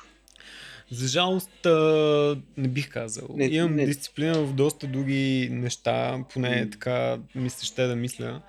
За 0.92 1.08
жалост 1.08 1.66
а, 1.66 2.38
не 2.58 2.68
бих 2.68 2.90
казал. 2.90 3.28
Не, 3.34 3.46
Имам 3.46 3.76
не. 3.76 3.86
дисциплина 3.86 4.34
в 4.42 4.54
доста 4.54 4.88
други 4.88 5.50
неща, 5.52 6.24
поне 6.34 6.62
М. 6.62 6.70
така 6.72 7.18
мисля, 7.36 7.66
ще 7.66 7.88
да 7.88 7.96
мисля. 7.96 8.42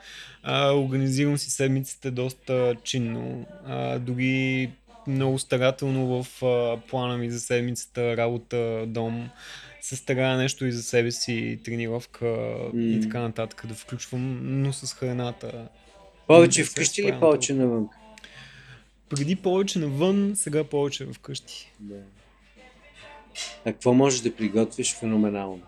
А, 0.43 0.73
организирам 0.73 1.39
си 1.39 1.51
седмиците 1.51 2.11
доста 2.11 2.75
чинно. 2.85 3.47
А, 3.67 3.99
дори 3.99 4.71
много 5.07 5.39
старателно 5.39 6.23
в 6.23 6.45
а, 6.45 6.81
плана 6.91 7.19
ми 7.19 7.31
за 7.31 7.41
седмицата, 7.41 8.17
работа, 8.17 8.85
дом. 8.87 9.29
Се 9.81 9.97
старая 9.97 10.37
нещо 10.37 10.67
и 10.67 10.73
за 10.73 10.83
себе 10.83 11.11
си, 11.11 11.59
тренировка 11.65 12.27
и 12.75 12.95
М. 12.97 13.03
така 13.03 13.21
нататък 13.21 13.67
да 13.67 13.75
включвам, 13.75 14.39
но 14.63 14.73
с 14.73 14.95
храната. 14.95 15.69
Повече 16.27 16.65
вкъщи 16.65 17.01
или 17.01 17.15
повече 17.21 17.55
навън? 17.55 17.89
Преди 19.09 19.37
повече 19.37 19.79
навън, 19.79 20.33
сега 20.37 20.65
повече 20.65 21.07
вкъщи. 21.13 21.73
Да. 21.81 21.97
А 23.65 23.73
какво 23.73 23.95
можеш 23.95 24.21
да 24.21 24.37
приготвиш 24.37 24.95
феноменално? 24.95 25.63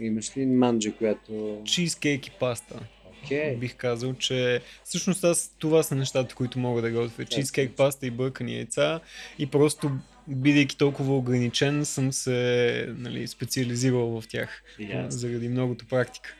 Имаш 0.00 0.36
ли 0.36 0.46
манджа, 0.46 0.92
която... 0.92 1.62
Чизкейк 1.64 2.26
и 2.26 2.30
паста. 2.30 2.80
Окей. 3.24 3.56
Бих 3.56 3.76
казал, 3.76 4.14
че 4.14 4.60
всъщност 4.84 5.24
аз 5.24 5.54
това 5.58 5.82
са 5.82 5.94
нещата, 5.94 6.34
които 6.34 6.58
мога 6.58 6.82
да 6.82 6.90
готвя. 6.90 7.24
Чизкейк, 7.24 7.76
паста 7.76 8.06
и 8.06 8.10
бъркани 8.10 8.54
яйца. 8.54 9.00
И 9.38 9.46
просто, 9.46 9.90
бидейки 10.28 10.76
толкова 10.76 11.16
ограничен, 11.16 11.84
съм 11.84 12.12
се 12.12 12.86
нали, 12.98 13.26
специализирал 13.26 14.20
в 14.20 14.28
тях. 14.28 14.62
Ясно. 14.78 15.10
Заради 15.10 15.48
многото 15.48 15.86
практика. 15.86 16.34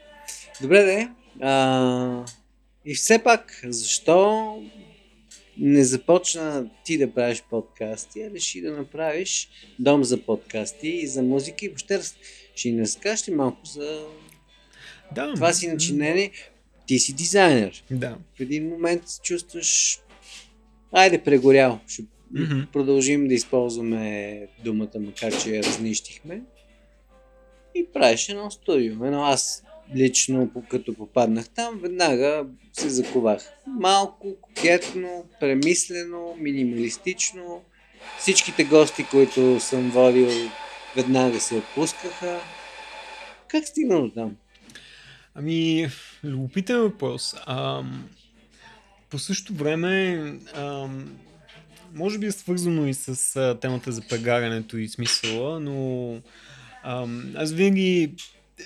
Добре, 0.61 0.83
де. 0.85 1.09
А, 1.41 2.25
и 2.85 2.95
все 2.95 3.23
пак, 3.23 3.61
защо 3.65 4.63
не 5.59 5.85
започна 5.85 6.71
ти 6.85 6.99
да 6.99 7.13
правиш 7.13 7.43
подкасти, 7.51 8.23
а 8.23 8.31
реши 8.31 8.61
да 8.61 8.73
направиш 8.73 9.49
дом 9.79 10.05
за 10.05 10.19
подкасти 10.19 10.89
и 10.89 11.07
за 11.07 11.23
музика 11.23 11.65
и 11.65 11.69
въобще 11.69 12.01
ще 12.55 12.71
ни 12.71 12.81
разкажеш 12.81 13.29
ли 13.29 13.35
малко 13.35 13.67
за 13.67 14.07
Да. 15.15 15.35
това 15.35 15.53
си 15.53 15.69
начинение? 15.69 16.31
Ти 16.87 16.99
си 16.99 17.13
дизайнер. 17.13 17.85
Да. 17.91 18.19
В 18.37 18.41
един 18.41 18.69
момент 18.69 19.09
се 19.09 19.21
чувстваш 19.21 19.99
айде 20.93 21.23
прегорял. 21.23 21.81
Ще 21.89 22.03
Мгм. 22.33 22.61
продължим 22.73 23.29
да 23.29 23.35
използваме 23.35 24.47
думата, 24.65 24.91
макар 25.01 25.43
че 25.43 25.51
я 25.51 25.63
разнищихме. 25.63 26.43
И 27.75 27.87
правиш 27.93 28.29
едно 28.29 28.51
студио. 28.51 29.05
Едно 29.05 29.23
аз 29.23 29.65
лично, 29.97 30.51
като 30.71 30.95
попаднах 30.95 31.49
там, 31.49 31.79
веднага 31.83 32.47
се 32.73 32.89
заковах. 32.89 33.43
Малко, 33.67 34.37
кокетно, 34.41 35.25
премислено, 35.41 36.37
минималистично. 36.39 37.63
Всичките 38.19 38.65
гости, 38.65 39.07
които 39.11 39.61
съм 39.61 39.91
водил, 39.91 40.29
веднага 40.97 41.41
се 41.41 41.55
отпускаха. 41.55 42.41
Как 43.49 43.69
стигна 43.69 44.01
до 44.01 44.11
там? 44.11 44.37
Ами, 45.35 45.89
любопитен 46.25 46.81
въпрос. 46.81 47.35
Ам, 47.47 48.09
по 49.11 49.19
същото 49.19 49.55
време, 49.55 50.23
ам, 50.55 51.17
може 51.95 52.19
би 52.19 52.27
е 52.27 52.33
свързано 52.33 52.87
и 52.87 52.95
с 52.95 53.37
а, 53.37 53.61
темата 53.61 53.93
за 53.93 54.03
прегарянето 54.03 54.79
и 54.79 54.89
смисъла, 54.89 55.61
но 55.61 56.19
ам, 56.83 57.33
аз 57.37 57.53
винаги 57.53 58.13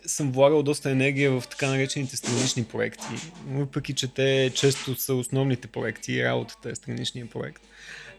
съм 0.07 0.33
влагал 0.33 0.62
доста 0.62 0.90
енергия 0.90 1.30
в 1.30 1.45
така 1.50 1.68
наречените 1.68 2.16
странични 2.16 2.64
проекти, 2.64 3.07
въпреки 3.47 3.95
че 3.95 4.14
те 4.14 4.50
често 4.54 4.95
са 4.95 5.14
основните 5.14 5.68
проекти 5.68 6.12
и 6.12 6.25
работата 6.25 6.71
е 6.71 6.75
страничния 6.75 7.26
проект. 7.26 7.62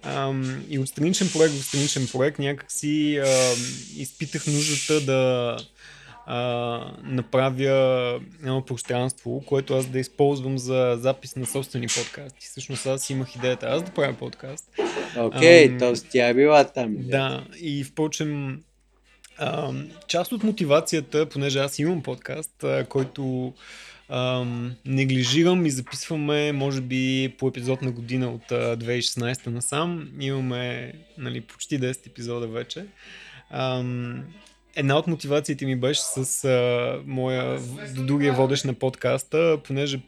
Ам, 0.04 0.64
и 0.70 0.80
от 0.80 0.88
страничен 0.88 1.30
проект 1.34 1.54
в 1.54 1.66
страничен 1.66 2.08
проект 2.12 2.40
някакси 2.40 3.18
ам, 3.18 3.60
изпитах 3.98 4.48
нуждата 4.48 5.02
да, 5.06 5.58
а, 6.26 6.92
направя 7.04 8.20
едно 8.40 8.66
пространство, 8.66 9.44
което 9.46 9.76
аз 9.76 9.86
да 9.86 10.00
използвам 10.00 10.58
за 10.58 10.98
запис 11.00 11.36
на 11.36 11.46
собствени 11.46 11.88
подкасти. 11.88 12.48
Всъщност 12.48 12.86
аз 12.86 13.10
имах 13.10 13.36
идеята 13.36 13.68
аз 13.70 13.84
да 13.84 13.92
правя 13.92 14.14
подкаст. 14.14 14.70
Окей, 15.18 15.68
Ам, 15.68 15.78
т.е. 15.80 15.94
тя 15.94 16.28
е 16.28 16.34
била 16.34 16.64
там. 16.64 16.96
Да, 17.00 17.46
и 17.62 17.84
впрочем, 17.84 18.62
част 20.08 20.32
от 20.32 20.44
мотивацията, 20.44 21.26
понеже 21.26 21.60
аз 21.60 21.80
имам 21.80 22.04
подкаст, 22.04 22.64
а, 22.64 22.86
който 22.90 23.54
ам, 24.10 24.76
неглижирам 24.86 25.66
и 25.66 25.70
записваме, 25.70 26.52
може 26.52 26.82
би, 26.82 27.36
по 27.38 27.48
епизод 27.48 27.82
на 27.82 27.92
година 27.92 28.32
от 28.32 28.52
а, 28.52 28.78
2016 28.78 29.48
насам. 29.48 30.10
Имаме 30.20 30.94
нали, 31.18 31.42
почти 31.42 31.80
10 31.80 32.08
епизода 32.08 32.48
вече. 32.48 32.86
Ам, 33.50 34.24
една 34.76 34.98
от 34.98 35.08
мотивациите 35.08 35.66
ми 35.66 35.76
беше 35.76 36.02
с 36.02 36.46
а, 36.46 37.02
моя 37.06 37.60
другия 37.96 38.34
водещ 38.34 38.66
на 38.66 38.74
подкаста, 38.74 39.58
понеже 39.64 40.00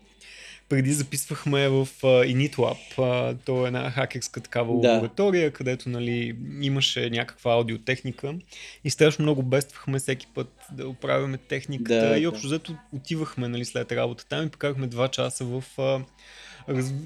преди 0.72 0.94
записвахме 0.94 1.70
в 1.70 1.88
а, 2.04 2.08
InitLab. 2.08 2.78
А, 2.98 3.36
то 3.46 3.64
е 3.64 3.68
една 3.68 3.92
хакерска 3.92 4.42
такава 4.42 4.82
Да. 4.82 4.90
лаборатория, 4.94 5.52
където 5.52 5.90
нали, 5.90 6.36
имаше 6.62 7.10
някаква 7.10 7.54
аудиотехника 7.54 8.36
и 8.84 8.90
страшно 8.90 9.24
много 9.24 9.44
бествахме 9.44 10.00
всеки 10.00 10.28
път 10.36 10.54
да 10.72 10.88
оправяме 10.88 11.38
техниката 11.38 12.10
Да, 12.10 12.18
и 12.18 12.22
да. 12.22 12.30
общо 12.30 12.48
взето 12.48 12.76
отивахме 12.94 13.48
нали, 13.48 13.66
след 13.66 13.92
работа 13.92 14.26
там 14.26 14.46
и 14.46 14.50
прекарахме 14.50 14.88
два 14.88 15.08
часа 15.08 15.46
в 15.46 15.64
а, 15.78 16.00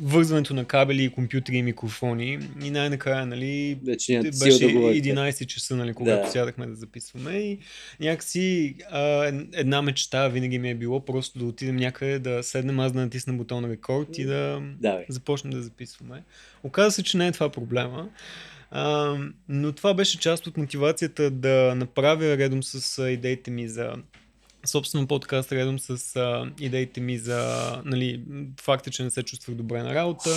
вързването 0.02 0.54
на 0.54 0.66
кабели, 0.66 1.04
и 1.04 1.10
компютри 1.10 1.58
и 1.58 1.64
микрофони 1.64 2.40
и 2.64 2.72
най-накрая 2.72 3.26
нали, 3.26 3.78
Вече 3.86 4.22
беше 4.40 4.60
да 4.60 4.74
говорите. 4.74 5.10
11 5.10 5.46
часа, 5.46 5.76
нали, 5.76 5.94
когато 5.94 6.22
Да. 6.22 6.32
сядахме 6.32 6.66
да 6.66 6.76
записваме 6.76 7.32
и 7.32 7.60
някакси 8.00 8.46
а, 8.92 9.26
ед- 9.26 9.48
една 9.54 9.82
мечта 9.82 10.28
винаги 10.28 10.60
ми 10.60 10.70
е 10.70 10.76
било 10.76 11.06
просто 11.06 11.40
да 11.40 11.46
отидем 11.46 11.76
някъде, 11.76 12.20
да 12.20 12.44
седнем, 12.44 12.80
аз 12.80 12.92
да 12.92 13.00
натисна 13.00 13.34
бутон 13.34 13.66
рекорд 13.66 14.18
и 14.18 14.24
да 14.24 14.62
Да, 14.80 14.94
бе. 14.94 15.06
започнем 15.10 15.54
да 15.54 15.62
записваме. 15.62 16.24
Оказа 16.64 16.92
се, 16.92 17.04
че 17.04 17.18
не 17.18 17.28
е 17.28 17.32
това 17.32 17.50
проблема. 17.50 18.10
А, 18.72 19.16
но 19.50 19.72
това 19.72 19.94
беше 19.94 20.20
част 20.20 20.48
от 20.48 20.58
мотивацията 20.58 21.32
да 21.32 21.74
направя 21.76 22.38
редом 22.38 22.64
с 22.64 23.04
идеите 23.04 23.52
ми 23.52 23.68
за 23.68 23.94
собствен 24.66 25.08
подкаст, 25.08 25.52
редом 25.52 25.80
с 25.80 26.16
а, 26.16 26.52
идеите 26.60 27.02
ми 27.02 27.18
за 27.18 27.72
нали, 27.86 28.22
факта, 28.62 28.90
че 28.90 29.04
не 29.04 29.12
се 29.12 29.24
чувствах 29.24 29.58
добре 29.58 29.84
на 29.84 29.96
работа 29.96 30.30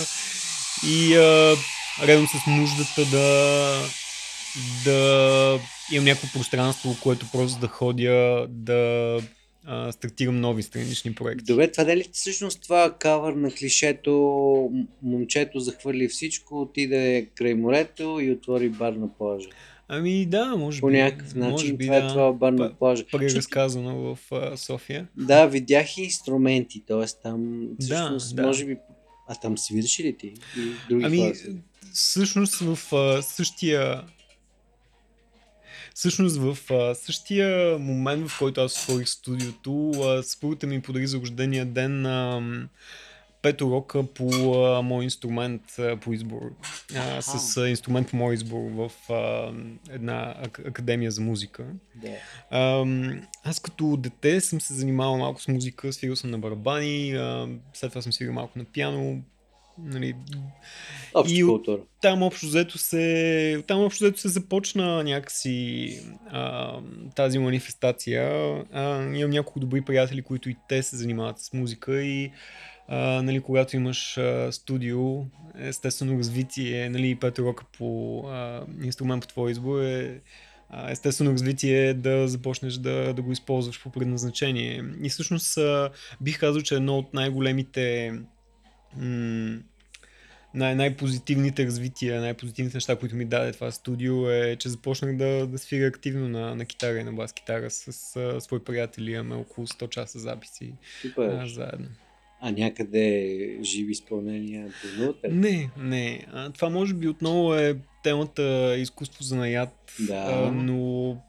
и 0.87 1.15
а, 1.15 1.55
редом 2.03 2.27
с 2.27 2.47
нуждата 2.47 3.05
да 3.11 3.81
да 4.85 5.59
имам 5.91 6.05
някакво 6.05 6.27
пространство, 6.39 6.95
което 7.03 7.25
просто 7.31 7.59
да 7.59 7.67
ходя, 7.67 8.47
да 8.49 9.19
а, 9.65 9.91
стартирам 9.91 10.39
нови 10.39 10.63
странични 10.63 11.15
проекти. 11.15 11.45
Добре, 11.45 11.71
това 11.71 11.83
дали 11.83 12.05
всъщност 12.11 12.61
това 12.61 12.95
кавър 12.99 13.33
на 13.33 13.51
клишето 13.51 14.11
момчето 15.03 15.59
захвърли 15.59 16.07
всичко, 16.07 16.61
отиде 16.61 17.27
край 17.35 17.53
морето 17.53 18.19
и 18.21 18.31
отвори 18.31 18.69
бар 18.69 18.93
на 18.93 19.13
плажа. 19.17 19.49
Ами 19.91 20.25
да, 20.25 20.55
може 20.55 20.81
По 20.81 20.87
би. 20.87 20.93
някакъв 20.93 21.35
може 21.35 21.51
начин 21.51 21.77
би, 21.77 21.85
това 21.85 21.97
е 21.97 22.01
да. 22.01 22.07
това 22.07 22.33
бар 22.33 22.51
на 22.51 22.73
плажа. 22.73 23.05
Преразказано 23.11 24.15
в 24.15 24.31
а, 24.31 24.57
София. 24.57 25.07
Да, 25.17 25.45
видях 25.45 25.97
и 25.97 26.01
инструменти, 26.01 26.83
т.е. 26.87 27.05
там 27.23 27.67
Да, 27.69 27.85
всъщност 27.85 28.35
да. 28.35 28.41
може 28.41 28.65
би... 28.65 28.77
А 29.27 29.35
там 29.35 29.57
свириш 29.57 29.99
ли 29.99 30.17
ти? 30.17 30.27
И 30.57 30.71
други 30.89 31.05
Ами, 31.05 31.35
свирят? 31.35 31.57
всъщност 31.93 32.59
в 32.59 32.93
а, 32.95 33.21
същия 33.21 34.03
Всъщност 35.95 36.37
в 36.37 36.57
а, 36.71 36.95
същия 36.95 37.77
момент, 37.79 38.27
в 38.29 38.39
който 38.39 38.61
аз 38.61 38.83
отворих 38.83 39.07
студиото, 39.07 39.91
а, 39.91 40.23
съпругата 40.23 40.67
ми 40.67 40.81
подари 40.81 41.07
за 41.07 41.17
рождения 41.17 41.65
ден 41.65 42.05
а, 42.05 42.41
пет 43.41 43.61
урока 43.61 44.03
по 44.03 44.53
а, 44.55 44.81
мой 44.81 45.03
инструмент 45.03 45.79
а, 45.79 45.97
по 45.97 46.13
избор. 46.13 46.41
А, 46.95 47.21
с 47.21 47.57
а, 47.57 47.69
инструмент 47.69 48.09
по 48.09 48.17
мой 48.17 48.33
избор 48.33 48.69
в 48.71 49.11
а, 49.13 49.51
една 49.89 50.35
ак- 50.43 50.59
академия 50.67 51.11
за 51.11 51.21
музика. 51.21 51.65
Ам, 52.51 53.21
аз 53.43 53.59
като 53.59 53.97
дете 53.97 54.41
съм 54.41 54.61
се 54.61 54.73
занимавал 54.73 55.17
малко 55.17 55.41
с 55.41 55.47
музика, 55.47 55.93
свирил 55.93 56.15
съм 56.15 56.31
на 56.31 56.39
барабани, 56.39 57.11
а, 57.11 57.47
след 57.73 57.91
това 57.91 58.01
съм 58.01 58.13
свирил 58.13 58.33
малко 58.33 58.59
на 58.59 58.65
пиано. 58.65 59.21
Нали, 59.83 60.15
И 61.27 61.43
култура. 61.43 61.81
там 62.01 62.23
общо 62.23 62.45
взето 62.45 62.77
се, 62.77 63.63
там 63.67 63.79
общо 63.79 64.03
взето 64.03 64.19
се 64.19 64.27
започна 64.27 65.03
някакси 65.03 65.99
а, 66.31 66.73
тази 67.15 67.39
манифестация. 67.39 68.23
А, 68.73 69.03
имам 69.13 69.29
няколко 69.31 69.59
добри 69.59 69.81
приятели, 69.81 70.21
които 70.21 70.49
и 70.49 70.55
те 70.69 70.83
се 70.83 70.97
занимават 70.97 71.39
с 71.39 71.53
музика 71.53 72.01
и 72.03 72.31
а, 72.91 73.21
нали, 73.21 73.41
когато 73.41 73.75
имаш 73.75 74.17
а, 74.17 74.51
студио, 74.51 75.25
естествено 75.59 76.17
развитие, 76.17 76.89
нали, 76.89 77.15
пет 77.15 77.39
урока 77.39 77.65
по 77.77 78.19
а, 78.27 78.65
инструмент 78.83 79.21
по 79.21 79.27
твой 79.27 79.51
избор 79.51 79.81
е 79.81 80.21
а, 80.69 80.91
естествено 80.91 81.31
развитие 81.31 81.87
е 81.87 81.93
да 81.93 82.27
започнеш 82.27 82.73
да, 82.73 83.13
да 83.13 83.21
го 83.21 83.31
използваш 83.31 83.83
по 83.83 83.91
предназначение. 83.91 84.83
И 85.01 85.09
всъщност 85.09 85.57
а, 85.57 85.89
бих 86.21 86.39
казал, 86.39 86.61
че 86.61 86.75
едно 86.75 86.97
от 86.97 87.13
най-големите 87.13 88.13
м- 88.97 89.59
най- 90.53 90.75
най-позитивните 90.75 91.65
развития, 91.65 92.21
най-позитивните 92.21 92.77
неща, 92.77 92.95
които 92.95 93.15
ми 93.15 93.25
даде 93.25 93.51
това 93.51 93.71
студио 93.71 94.29
е, 94.29 94.55
че 94.55 94.69
започнах 94.69 95.15
да, 95.15 95.47
да 95.47 95.57
свиря 95.57 95.87
активно 95.87 96.29
на, 96.29 96.55
на 96.55 96.65
китара 96.65 96.99
и 96.99 97.03
на 97.03 97.13
бас 97.13 97.33
китара 97.33 97.69
с 97.69 98.15
а, 98.15 98.41
свои 98.41 98.59
приятели. 98.59 99.11
Имаме 99.11 99.35
около 99.35 99.67
100 99.67 99.89
часа 99.89 100.19
записи 100.19 100.73
а, 101.17 101.47
заедно. 101.47 101.87
А 102.41 102.51
някъде 102.51 103.37
живи 103.63 103.91
изпълнения 103.91 104.67
ли? 104.67 105.31
Не, 105.31 105.69
не. 105.77 106.25
А, 106.33 106.49
това 106.49 106.69
може 106.69 106.93
би 106.93 107.07
отново 107.07 107.55
е 107.55 107.77
темата 108.03 108.75
изкуство 108.77 109.23
за 109.23 109.35
наят, 109.35 109.93
Да. 109.99 110.13
а, 110.15 110.51
но 110.51 110.77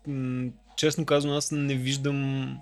м- 0.07 0.51
честно 0.77 1.05
казвам 1.05 1.37
аз 1.37 1.53
не 1.53 1.75
виждам 1.75 2.57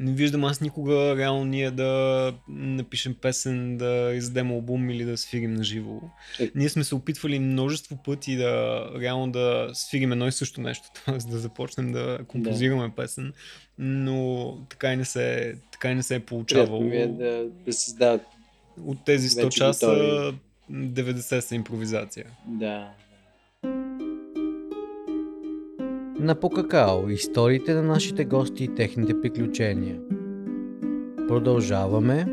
не 0.00 0.12
виждам 0.12 0.44
аз 0.44 0.60
никога 0.60 1.16
реално 1.16 1.44
ние 1.44 1.70
да 1.70 2.32
напишем 2.48 3.14
песен, 3.14 3.76
да 3.76 4.12
издадем 4.14 4.50
албум 4.50 4.90
или 4.90 5.04
да 5.04 5.16
свирим 5.16 5.54
на 5.54 5.64
живо. 5.64 6.00
Е. 6.40 6.50
Ние 6.54 6.68
сме 6.68 6.84
се 6.84 6.94
опитвали 6.94 7.38
множество 7.38 7.96
пъти 7.96 8.36
да 8.36 8.84
реално 9.00 9.32
да 9.32 9.70
свирим 9.72 10.12
едно 10.12 10.26
и 10.28 10.32
също 10.32 10.60
нещо, 10.60 10.88
т.е. 11.04 11.30
да 11.30 11.38
започнем 11.38 11.92
да 11.92 12.18
композираме 12.28 12.90
песен, 12.96 13.32
но 13.78 14.56
така 14.68 14.92
и 14.92 14.96
не 14.96 15.04
се, 15.04 15.54
така 15.80 15.92
и 15.92 15.94
не 15.94 16.02
се 16.02 16.14
е 16.14 16.20
получавало. 16.20 16.80
Ми 16.80 16.96
е 16.96 17.06
да, 17.06 17.48
да 17.66 17.72
създават. 17.72 18.22
От 18.86 19.04
тези 19.04 19.28
100 19.28 19.44
Вече 19.44 19.58
часа 19.58 19.86
готови. 19.86 20.38
90 20.72 21.40
са 21.40 21.54
импровизация. 21.54 22.26
Да. 22.46 22.90
На 26.20 26.34
Покакао 26.40 27.08
историите 27.10 27.74
на 27.74 27.82
нашите 27.82 28.24
гости 28.24 28.64
и 28.64 28.74
техните 28.74 29.20
приключения. 29.20 30.00
Продължаваме. 31.28 32.26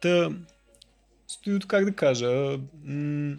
Та, 0.00 0.30
студиото, 1.26 1.68
как 1.68 1.84
да 1.84 1.92
кажа, 1.92 2.58
м- 2.84 3.36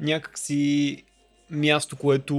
някакси 0.00 1.04
място, 1.50 1.96
което 1.96 2.36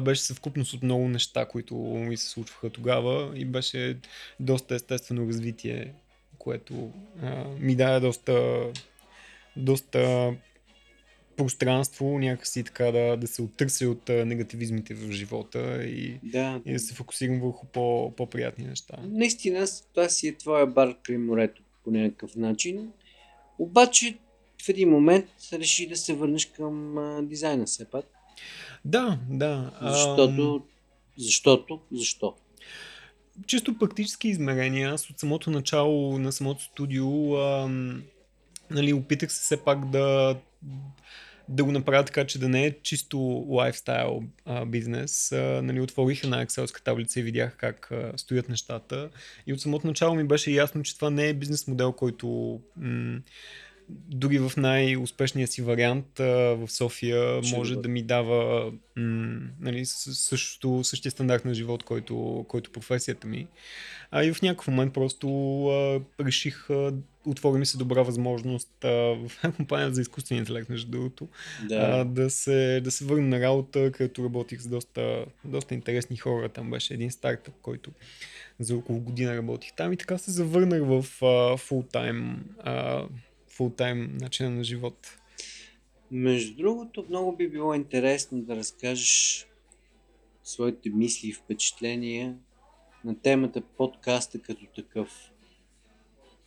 беше 0.00 0.22
съвкупност 0.22 0.72
от 0.72 0.82
много 0.82 1.08
неща, 1.08 1.46
които 1.46 1.74
ми 1.76 2.16
се 2.16 2.28
случваха 2.28 2.70
тогава 2.70 3.32
и 3.34 3.44
беше 3.44 3.98
доста 4.40 4.74
естествено 4.74 5.28
развитие, 5.28 5.94
което 6.38 6.92
а, 7.22 7.44
ми 7.58 7.76
даде 7.76 8.06
доста, 8.06 8.66
доста 9.56 10.32
пространство 11.36 12.18
някакси 12.18 12.64
така 12.64 12.84
да, 12.84 13.16
да 13.16 13.26
се 13.26 13.42
оттърся 13.42 13.88
от 13.88 14.08
негативизмите 14.08 14.94
в 14.94 15.12
живота 15.12 15.84
и, 15.84 16.18
Да. 16.22 16.60
и 16.66 16.72
да 16.72 16.78
се 16.78 16.94
фокусирам 16.94 17.40
върху 17.40 17.66
по, 17.66 18.12
по-приятни 18.16 18.64
неща. 18.64 18.96
Наистина, 19.02 19.66
това 19.94 20.08
си 20.08 20.28
е 20.28 20.36
твоя 20.36 20.66
бар 20.66 20.96
край 21.02 21.18
морето 21.18 21.62
по 21.84 21.90
някакъв 21.90 22.36
начин. 22.36 22.92
Обаче 23.58 24.18
в 24.62 24.68
един 24.68 24.90
момент 24.90 25.26
реши 25.52 25.88
да 25.88 25.96
се 25.96 26.14
върнеш 26.14 26.46
към 26.46 26.98
а, 26.98 27.22
дизайна 27.22 27.66
все 27.66 27.90
пак. 27.90 28.04
Да, 28.84 29.18
да. 29.28 29.70
Защото, 29.82 30.62
защото, 31.16 31.80
защо? 31.92 32.34
чисто 33.46 33.78
практически 33.78 34.28
измерения. 34.28 34.90
Аз 34.90 35.10
от 35.10 35.18
самото 35.18 35.50
начало 35.50 36.18
на 36.18 36.32
самото 36.32 36.62
студио 36.62 37.36
ам, 37.36 38.02
нали, 38.70 38.92
опитах 38.92 39.32
се 39.32 39.40
все 39.40 39.64
пак 39.64 39.90
да 39.90 40.36
да 41.48 41.64
го 41.64 41.72
направят 41.72 42.06
така, 42.06 42.26
че 42.26 42.38
да 42.38 42.48
не 42.48 42.66
е 42.66 42.76
чисто 42.82 43.18
лайфстайл 43.48 44.22
а, 44.44 44.66
бизнес. 44.66 45.32
А, 45.32 45.60
нали, 45.62 45.80
отворих 45.80 46.24
една 46.24 46.46
Excel 46.46 46.84
таблица 46.84 47.20
и 47.20 47.22
видях 47.22 47.56
как 47.56 47.90
а, 47.90 48.12
стоят 48.16 48.48
нещата. 48.48 49.10
И 49.46 49.52
от 49.52 49.60
самото 49.60 49.86
начало 49.86 50.14
ми 50.14 50.24
беше 50.24 50.50
ясно, 50.50 50.82
че 50.82 50.96
това 50.96 51.10
не 51.10 51.28
е 51.28 51.34
бизнес 51.34 51.66
модел, 51.66 51.92
който 51.92 52.60
м- 52.76 53.20
дори 54.08 54.38
в 54.38 54.52
най-успешния 54.56 55.46
си 55.46 55.62
вариант 55.62 56.20
а, 56.20 56.24
в 56.26 56.68
София 56.68 57.42
Ще 57.42 57.56
може 57.56 57.74
бъде. 57.74 57.82
да 57.82 57.88
ми 57.88 58.02
дава 58.02 58.64
м- 58.96 59.40
нали, 59.60 59.84
съ- 59.86 60.14
същото, 60.14 60.84
същия 60.84 61.12
стандарт 61.12 61.44
на 61.44 61.54
живот, 61.54 61.82
който, 61.82 62.44
който 62.48 62.72
професията 62.72 63.26
ми. 63.26 63.46
А 64.10 64.24
и 64.24 64.32
в 64.32 64.42
някакъв 64.42 64.68
момент 64.68 64.94
просто 64.94 65.28
а, 65.66 66.00
реших, 66.20 66.70
а, 66.70 66.92
отвори 67.26 67.58
ми 67.58 67.66
се 67.66 67.78
добра 67.78 68.02
възможност 68.02 68.84
а, 68.84 68.88
в 68.88 69.30
една 69.38 69.52
компания 69.56 69.94
за 69.94 70.00
изкуствен 70.00 70.38
интелект, 70.38 70.68
между 70.68 70.90
другото, 70.90 71.28
а, 71.62 71.66
Да. 71.68 72.04
да, 72.04 72.30
се, 72.30 72.80
да 72.84 72.90
се 72.90 73.04
върна 73.04 73.26
на 73.28 73.40
работа, 73.40 73.92
където 73.92 74.24
работих 74.24 74.60
с 74.60 74.66
доста, 74.66 75.24
доста 75.44 75.74
интересни 75.74 76.16
хора. 76.16 76.48
Там 76.48 76.70
беше 76.70 76.94
един 76.94 77.10
стартъп, 77.10 77.54
който 77.62 77.90
за 78.60 78.76
около 78.76 79.00
година 79.00 79.36
работих 79.36 79.72
там 79.72 79.92
и 79.92 79.96
така 79.96 80.18
се 80.18 80.30
завърнах 80.30 80.82
в 80.82 81.24
а, 81.24 81.56
фултайм, 81.56 82.44
фултайм 83.60 84.16
начина 84.20 84.50
на 84.50 84.64
живот. 84.64 85.18
Между 86.10 86.56
другото, 86.56 87.06
много 87.08 87.36
би 87.36 87.48
било 87.48 87.74
интересно 87.74 88.42
да 88.42 88.56
разкажеш 88.56 89.46
своите 90.44 90.90
мисли 90.90 91.28
и 91.28 91.32
впечатления 91.32 92.36
на 93.04 93.20
темата 93.20 93.60
подкаста 93.60 94.38
като 94.38 94.66
такъв. 94.66 95.32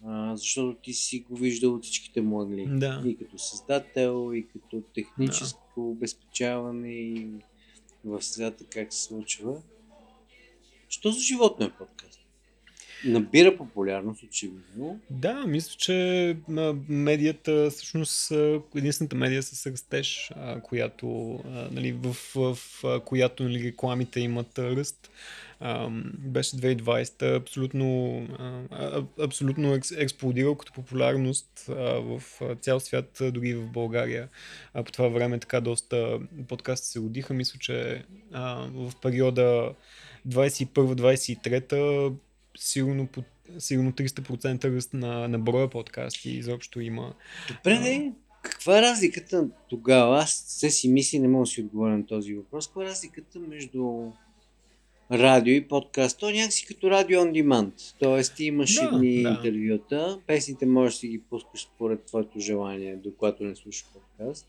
А, 0.06 0.36
защото 0.36 0.80
ти 0.82 0.93
си 0.93 1.19
го 1.19 1.36
виждал 1.36 1.73
от 1.73 1.84
всичките 1.84 2.21
му 2.21 2.41
ъгли. 2.41 2.67
Да. 2.69 3.04
И 3.06 3.17
като 3.17 3.38
създател, 3.38 4.32
и 4.34 4.47
като 4.47 4.82
техническо 4.95 5.89
обезпечаване, 5.89 6.93
и 6.93 7.28
в 8.06 8.21
средата 8.21 8.65
как 8.65 8.93
се 8.93 9.04
случва. 9.04 9.62
Що 10.89 11.12
за 11.12 11.19
животно 11.19 11.65
е 11.65 11.71
подкаст? 11.71 12.12
Набира 13.05 13.57
популярност, 13.57 14.23
очевидно. 14.23 14.99
Да, 15.09 15.47
мисля, 15.47 15.75
че 15.77 16.37
медията, 16.89 17.69
всъщност 17.69 18.31
единствената 18.75 19.15
медия 19.15 19.43
с 19.43 19.67
растеж, 19.67 20.31
която, 20.63 21.39
нали, 21.71 21.91
в, 21.91 22.13
в, 22.35 22.57
а, 22.83 22.99
която 22.99 23.43
нали, 23.43 23.63
рекламите 23.63 24.19
имат 24.19 24.59
ръст, 24.59 25.11
беше 26.03 26.55
2020, 26.55 27.35
абсолютно, 27.37 28.21
абсолютно 29.19 29.73
екс, 29.73 29.95
експлодирал 29.97 30.55
като 30.55 30.73
популярност 30.73 31.65
в 31.67 32.23
цял 32.61 32.79
свят, 32.79 33.21
дори 33.31 33.53
в 33.53 33.71
България. 33.71 34.29
По 34.73 34.91
това 34.91 35.07
време 35.07 35.39
така 35.39 35.61
доста 35.61 36.19
подкасти 36.47 36.87
се 36.87 36.99
родиха. 36.99 37.33
Мисля, 37.33 37.59
че 37.59 38.05
в 38.73 38.91
периода 39.01 39.73
21-23 40.27 42.13
сигурно, 42.57 43.07
по, 43.07 43.23
сигурно 43.59 43.91
300% 43.91 44.75
ръст 44.75 44.93
на, 44.93 45.27
на 45.27 45.39
броя 45.39 45.69
подкасти 45.69 46.29
изобщо 46.29 46.79
има. 46.81 47.13
Добре, 47.47 47.77
де, 47.77 48.11
каква 48.41 48.79
е 48.79 48.81
разликата 48.81 49.47
тогава? 49.69 50.19
Аз 50.19 50.45
все 50.47 50.69
си 50.69 50.89
мисли, 50.89 51.19
не 51.19 51.27
мога 51.27 51.43
да 51.43 51.47
си 51.47 51.61
отговоря 51.61 51.97
на 51.97 52.05
този 52.05 52.33
въпрос. 52.33 52.67
Каква 52.67 52.83
е 52.83 52.87
разликата 52.87 53.39
между 53.39 54.11
радио 55.11 55.53
и 55.53 55.67
подкаст? 55.67 56.19
То 56.19 56.29
е 56.29 56.33
някакси 56.33 56.65
като 56.65 56.89
радио 56.89 57.19
on 57.19 57.43
demand. 57.43 57.95
Тоест 57.99 58.35
ти 58.35 58.45
имаш 58.45 58.75
Да, 58.75 58.85
едни 58.93 59.23
да. 59.23 59.29
интервюта, 59.29 60.19
песните 60.27 60.65
можеш 60.65 60.95
да 60.95 60.99
си 60.99 61.07
ги 61.07 61.21
пускаш 61.29 61.61
според 61.61 62.03
твоето 62.03 62.39
желание, 62.39 62.95
докато 62.95 63.43
не 63.43 63.55
слушаш 63.55 63.85
подкаст. 63.93 64.47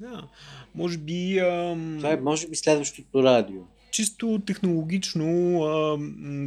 Да, 0.00 0.28
може 0.74 0.98
би 0.98 1.38
ам, 1.38 1.94
Това 1.98 2.12
е, 2.12 2.16
може 2.16 2.48
би, 2.48 2.56
следващото 2.56 3.22
радио. 3.22 3.60
Чисто 3.90 4.40
технологично 4.46 5.58
а, 5.62 5.98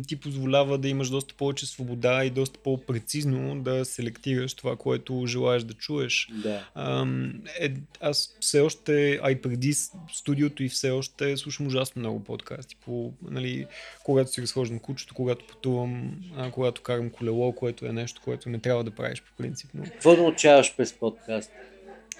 ти 0.07 0.15
позволява 0.15 0.77
да 0.77 0.87
имаш 0.87 1.09
доста 1.09 1.33
повече 1.33 1.65
свобода 1.65 2.25
и 2.25 2.29
доста 2.29 2.59
по-прецизно 2.59 3.61
да 3.61 3.85
селектираш 3.85 4.53
това, 4.53 4.75
което 4.75 5.23
желаеш 5.27 5.63
да 5.63 5.73
чуеш. 5.73 6.29
Да. 6.43 6.69
Ам, 6.75 7.33
е, 7.59 7.73
аз 8.01 8.37
все 8.39 8.59
още, 8.59 9.19
а 9.23 9.31
и 9.31 9.41
преди 9.41 9.73
студиото 10.13 10.63
и 10.63 10.69
все 10.69 10.91
още 10.91 11.37
слушам 11.37 11.67
ужасно 11.67 11.99
много 11.99 12.23
подкасти. 12.23 12.75
По, 12.85 13.13
нали, 13.29 13.65
когато 14.03 14.31
си 14.31 14.41
разхождам 14.41 14.79
кучето, 14.79 15.13
когато 15.13 15.47
пътувам, 15.47 16.11
а, 16.35 16.51
когато 16.51 16.81
карам 16.81 17.09
колело, 17.09 17.53
което 17.53 17.85
е 17.85 17.91
нещо, 17.91 18.21
което 18.23 18.49
не 18.49 18.59
трябва 18.59 18.83
да 18.83 18.91
правиш 18.91 19.21
по 19.21 19.31
принцип. 19.37 19.69
Но... 19.73 19.83
Какво 19.83 20.15
научаваш 20.15 20.75
през 20.75 20.93
подкаст? 20.93 21.51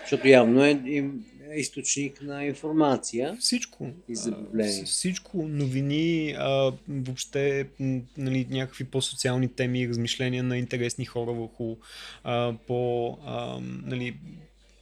Защото 0.01 0.27
явно 0.27 0.65
е 0.65 1.03
източник 1.55 2.21
на 2.21 2.45
информация. 2.45 3.37
Всичко. 3.39 3.89
И 4.09 4.15
забавление. 4.15 4.83
Всичко, 4.83 5.47
новини, 5.47 6.35
а, 6.37 6.73
въобще 6.89 7.67
нали, 8.17 8.47
някакви 8.49 8.83
по-социални 8.83 9.47
теми 9.47 9.81
и 9.81 9.89
размишления 9.89 10.43
на 10.43 10.57
интересни 10.57 11.05
хора 11.05 11.31
върху 11.31 11.75
а, 12.23 12.53
по 12.67 13.17
а, 13.25 13.59
нали, 13.85 14.15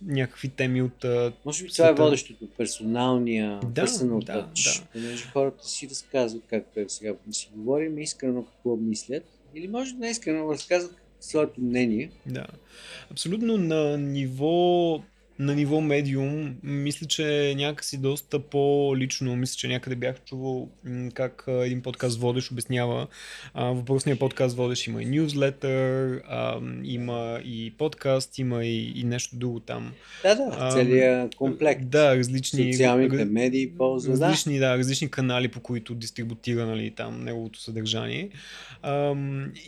някакви 0.02 0.50
теми 0.50 0.82
от 0.82 1.06
Може 1.46 1.64
би 1.64 1.70
това 1.70 1.88
е 1.88 1.94
водещото, 1.94 2.48
персоналния, 2.58 3.60
Да, 3.60 3.88
personal 3.88 4.26
да, 4.26 4.34
touch. 4.34 4.82
да. 4.82 4.88
Понеже 4.94 5.26
хората 5.26 5.68
си 5.68 5.90
разказват, 5.90 6.44
както 6.50 6.80
е 6.80 6.86
сега 6.88 7.14
си 7.32 7.50
говорим, 7.56 8.00
искрено 8.00 8.46
какво 8.46 8.76
мислят. 8.76 9.24
Или 9.56 9.68
може 9.68 9.94
да 9.94 10.00
не 10.00 10.10
искрено 10.10 10.54
разказват 10.54 10.96
своето 11.20 11.62
мнение. 11.62 12.12
Да. 12.26 12.46
Абсолютно 13.12 13.58
на 13.58 13.98
ниво 13.98 15.02
на 15.40 15.56
ниво 15.56 15.82
медиум, 15.82 16.56
мисля, 16.64 17.08
че 17.08 17.50
е 17.50 17.56
някакси 17.56 17.98
доста 17.98 18.40
по-лично. 18.40 19.36
Мисля, 19.36 19.56
че 19.58 19.68
някъде 19.68 19.96
бях 19.96 20.16
чувал 20.26 20.70
как 21.14 21.44
един 21.48 21.82
подкаст 21.82 22.20
водещ 22.20 22.52
обяснява. 22.52 23.08
Въпросния 23.56 24.20
подкаст 24.20 24.58
водещ 24.58 24.88
има 24.88 25.04
и 25.04 25.06
нюзлетър, 25.06 26.22
има 26.84 27.40
и 27.46 27.74
подкаст, 27.78 28.38
има 28.38 28.66
и, 28.66 28.94
и 28.96 29.04
нещо 29.04 29.36
друго 29.36 29.60
там. 29.60 29.92
Да, 30.24 30.36
да, 30.36 30.70
целият 30.72 31.36
комплект. 31.36 31.90
Да, 31.90 32.18
различни... 32.18 32.74
Социалните 32.74 33.26
медии 33.26 33.72
ползва, 33.78 34.18
да. 34.18 34.26
различни, 34.26 34.60
да. 34.60 34.78
различни 34.78 35.12
канали, 35.12 35.48
по 35.48 35.60
които 35.60 35.96
дистрибутира 35.96 36.66
нали, 36.66 36.92
там 36.92 37.24
неговото 37.24 37.62
съдържание. 37.62 38.30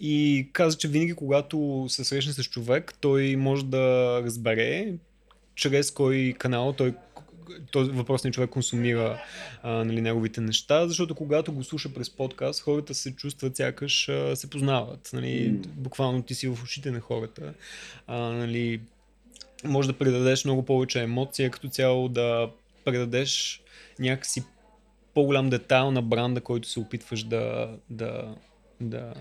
И 0.01 0.47
каза, 0.53 0.77
че 0.77 0.88
винаги, 0.88 1.13
когато 1.13 1.86
се 1.89 2.03
срещне 2.03 2.34
с 2.34 2.43
човек, 2.43 2.93
той 3.01 3.36
може 3.36 3.65
да 3.65 4.19
разбере 4.23 4.93
чрез 5.55 5.91
кой 5.91 6.35
канал 6.37 6.73
той 6.73 6.93
този 7.71 7.91
въпросният 7.91 8.35
човек 8.35 8.49
консумира 8.49 9.23
а, 9.63 9.71
нали, 9.71 10.01
неговите 10.01 10.41
неща, 10.41 10.87
защото 10.87 11.15
когато 11.15 11.53
го 11.53 11.63
слуша 11.63 11.93
през 11.93 12.09
подкаст, 12.09 12.61
хората 12.61 12.93
се 12.93 13.15
чувстват 13.15 13.57
сякаш 13.57 14.09
а, 14.09 14.35
се 14.35 14.49
познават. 14.49 15.09
Нали, 15.13 15.49
М. 15.51 15.59
Буквално 15.75 16.21
ти 16.21 16.35
си 16.35 16.47
в 16.47 16.63
ушите 16.63 16.91
на 16.91 16.99
хората. 16.99 17.53
А, 18.07 18.17
нали, 18.19 18.81
може 19.63 19.87
да 19.87 19.97
предадеш 19.97 20.45
много 20.45 20.65
повече 20.65 21.01
емоция, 21.01 21.51
като 21.51 21.69
цяло 21.69 22.09
да 22.09 22.51
предадеш 22.85 23.61
някакси 23.99 24.43
по-голям 25.13 25.49
детайл 25.49 25.91
на 25.91 26.01
бранда, 26.01 26.41
който 26.41 26.67
се 26.67 26.79
опитваш 26.79 27.23
да, 27.23 27.77
да, 27.89 28.35
да... 28.81 29.13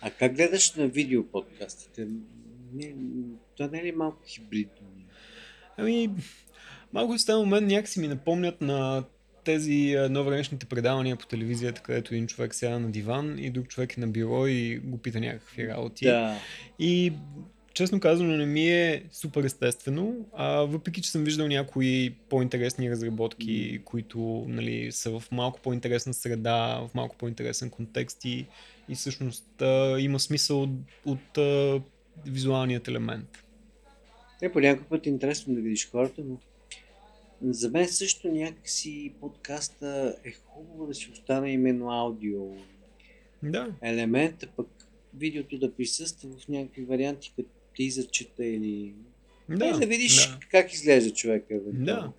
А 0.00 0.10
как 0.10 0.34
гледаш 0.34 0.74
на 0.74 0.86
видео 0.86 1.26
подкастите? 1.26 2.08
Не, 2.72 2.94
това 3.56 3.68
не 3.72 3.78
е 3.78 3.84
ли 3.84 3.92
малко 3.92 4.22
хибридно? 4.26 4.86
Ами, 5.76 6.10
малко 6.92 7.18
в 7.18 7.26
този 7.26 7.44
момент 7.44 7.66
някакси 7.66 8.00
ми 8.00 8.08
напомнят 8.08 8.60
на 8.60 9.04
тези 9.44 9.94
а, 9.98 10.08
нововремешните 10.08 10.66
предавания 10.66 11.16
по 11.16 11.26
телевизията, 11.26 11.82
където 11.82 12.14
един 12.14 12.26
човек 12.26 12.54
сяда 12.54 12.78
на 12.78 12.90
диван 12.90 13.38
и 13.38 13.50
друг 13.50 13.68
човек 13.68 13.96
е 13.96 14.00
на 14.00 14.06
бюро 14.06 14.46
и 14.46 14.78
го 14.78 14.98
пита 14.98 15.20
някакви 15.20 15.68
работи. 15.68 16.04
Да. 16.04 16.36
И 16.78 17.12
честно 17.74 18.00
казано 18.00 18.36
не 18.36 18.46
ми 18.46 18.68
е 18.68 19.02
супер 19.12 19.44
естествено, 19.44 20.26
а 20.36 20.52
въпреки 20.52 21.02
че 21.02 21.10
съм 21.10 21.24
виждал 21.24 21.48
някои 21.48 22.14
по-интересни 22.28 22.90
разработки, 22.90 23.80
които 23.84 24.44
нали, 24.48 24.92
са 24.92 25.10
в 25.18 25.22
малко 25.32 25.60
по-интересна 25.60 26.14
среда, 26.14 26.80
в 26.80 26.94
малко 26.94 27.16
по-интересен 27.16 27.70
контекст 27.70 28.24
и, 28.24 28.46
и 28.88 28.94
всъщност 28.94 29.62
а, 29.62 29.96
има 30.00 30.20
смисъл 30.20 30.62
от, 30.62 30.70
от 31.04 31.38
а, 31.38 31.80
визуалният 32.26 32.88
елемент. 32.88 33.45
Е, 34.42 34.52
по 34.52 34.60
някакъв 34.60 34.88
път 34.88 35.06
е 35.06 35.08
интересно 35.08 35.54
да 35.54 35.60
видиш 35.60 35.90
хората, 35.90 36.22
но 36.24 36.38
за 37.42 37.70
мен 37.70 37.88
също 37.88 38.28
някакси 38.28 39.12
подкаста 39.20 40.16
е 40.24 40.32
хубаво 40.32 40.86
да 40.86 40.94
си 40.94 41.10
остане 41.12 41.52
именно 41.52 41.90
аудио 41.90 42.56
Да, 43.42 43.74
елемента, 43.82 44.46
пък 44.56 44.68
видеото 45.14 45.58
да 45.58 45.74
присъства 45.74 46.30
в 46.38 46.48
някакви 46.48 46.84
варианти, 46.84 47.32
като 47.36 47.48
тизърчета 47.76 48.44
или... 48.44 48.94
Да, 49.48 49.72
да, 49.72 49.78
да 49.78 49.86
видиш 49.86 50.26
да. 50.26 50.38
как 50.50 50.72
изглежда 50.72 51.10
човека. 51.10 51.60
Да. 51.64 52.12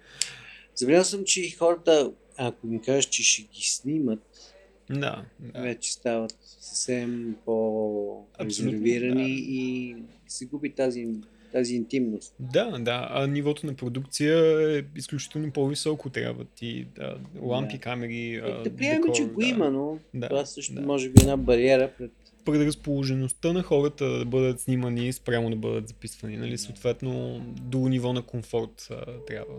Забелязал 0.76 1.20
съм, 1.20 1.26
че 1.26 1.42
и 1.42 1.50
хората, 1.50 2.12
ако 2.38 2.68
ми 2.68 2.82
кажеш, 2.82 3.06
че 3.06 3.24
ще 3.24 3.42
ги 3.42 3.62
снимат, 3.62 4.54
Да, 4.90 5.26
да. 5.40 5.62
вече 5.62 5.94
стават 5.94 6.38
съвсем 6.42 7.36
по-резервирани 7.46 9.12
Абсолютно, 9.12 9.28
и 9.28 9.96
се 10.28 10.46
губи 10.46 10.70
тази 10.70 11.08
тази 11.52 11.76
интимност. 11.76 12.36
Да, 12.40 12.78
да, 12.80 13.08
а 13.12 13.28
нивото 13.28 13.66
на 13.66 13.74
продукция 13.74 14.62
е 14.78 14.84
изключително 14.96 15.52
по-високо. 15.52 16.10
Трябва 16.10 16.46
ти 16.46 16.88
да, 16.96 17.18
лампи, 17.42 17.74
Да. 17.74 17.80
камери, 17.82 18.34
Е, 18.36 18.38
а, 18.40 18.64
да 18.64 18.76
приемем, 18.76 19.14
че 19.16 19.24
го 19.26 19.40
да. 19.42 19.48
има, 19.48 19.70
но 19.72 20.00
Да, 20.14 20.28
това 20.30 20.46
също 20.46 20.74
да. 20.74 20.82
може 20.82 21.10
би 21.10 21.20
е 21.20 21.24
една 21.24 21.38
бариера 21.38 21.92
пред... 21.98 22.12
предразположеността 22.46 23.54
на 23.54 23.64
хората 23.64 24.10
да 24.10 24.26
бъдат 24.26 24.60
снимани 24.60 25.14
спрямо 25.14 25.50
да 25.50 25.56
бъдат 25.56 25.88
записвани, 25.88 26.38
нали, 26.38 26.58
съответно 26.58 27.40
до 27.62 27.78
ниво 27.78 28.14
на 28.14 28.22
комфорт 28.22 28.88
а, 28.92 29.06
трябва. 29.28 29.54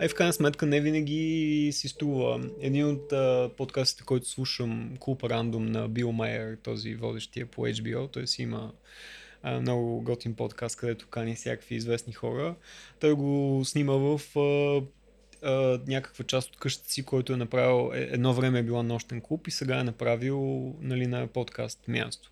А 0.00 0.04
и 0.04 0.08
в 0.08 0.14
крайна 0.14 0.32
сметка 0.32 0.66
не 0.66 0.80
винаги 0.80 1.70
си 1.72 1.88
струва. 1.88 2.40
Един 2.60 2.86
от 2.86 3.12
а, 3.12 3.50
подкастите, 3.56 4.04
който 4.04 4.28
слушам, 4.28 4.90
Cool 4.98 5.22
Random 5.22 5.68
на 5.68 5.88
Бил 5.88 6.12
Майер, 6.12 6.56
този 6.62 6.94
водещия 6.94 7.46
по 7.46 7.62
HBO, 7.62 8.10
той 8.12 8.26
си 8.26 8.42
има 8.42 8.72
много 9.50 10.00
готин 10.00 10.34
подкаст, 10.34 10.76
където 10.76 11.08
кани 11.08 11.34
всякакви 11.34 11.74
известни 11.74 12.12
хора. 12.12 12.54
Той 13.00 13.12
го 13.12 13.62
снима 13.64 13.92
в 13.92 14.20
а, 14.36 14.82
а, 15.42 15.80
някаква 15.86 16.24
част 16.24 16.48
от 16.48 16.56
къщата 16.56 16.90
си, 16.90 17.04
който 17.04 17.32
е 17.32 17.36
направил, 17.36 17.90
е, 17.94 18.00
едно 18.00 18.34
време 18.34 18.58
е 18.58 18.62
била 18.62 18.82
нощен 18.82 19.20
клуб 19.20 19.46
и 19.46 19.50
сега 19.50 19.78
е 19.78 19.84
направил 19.84 20.74
нали, 20.80 21.06
на 21.06 21.26
подкаст 21.26 21.88
място. 21.88 22.30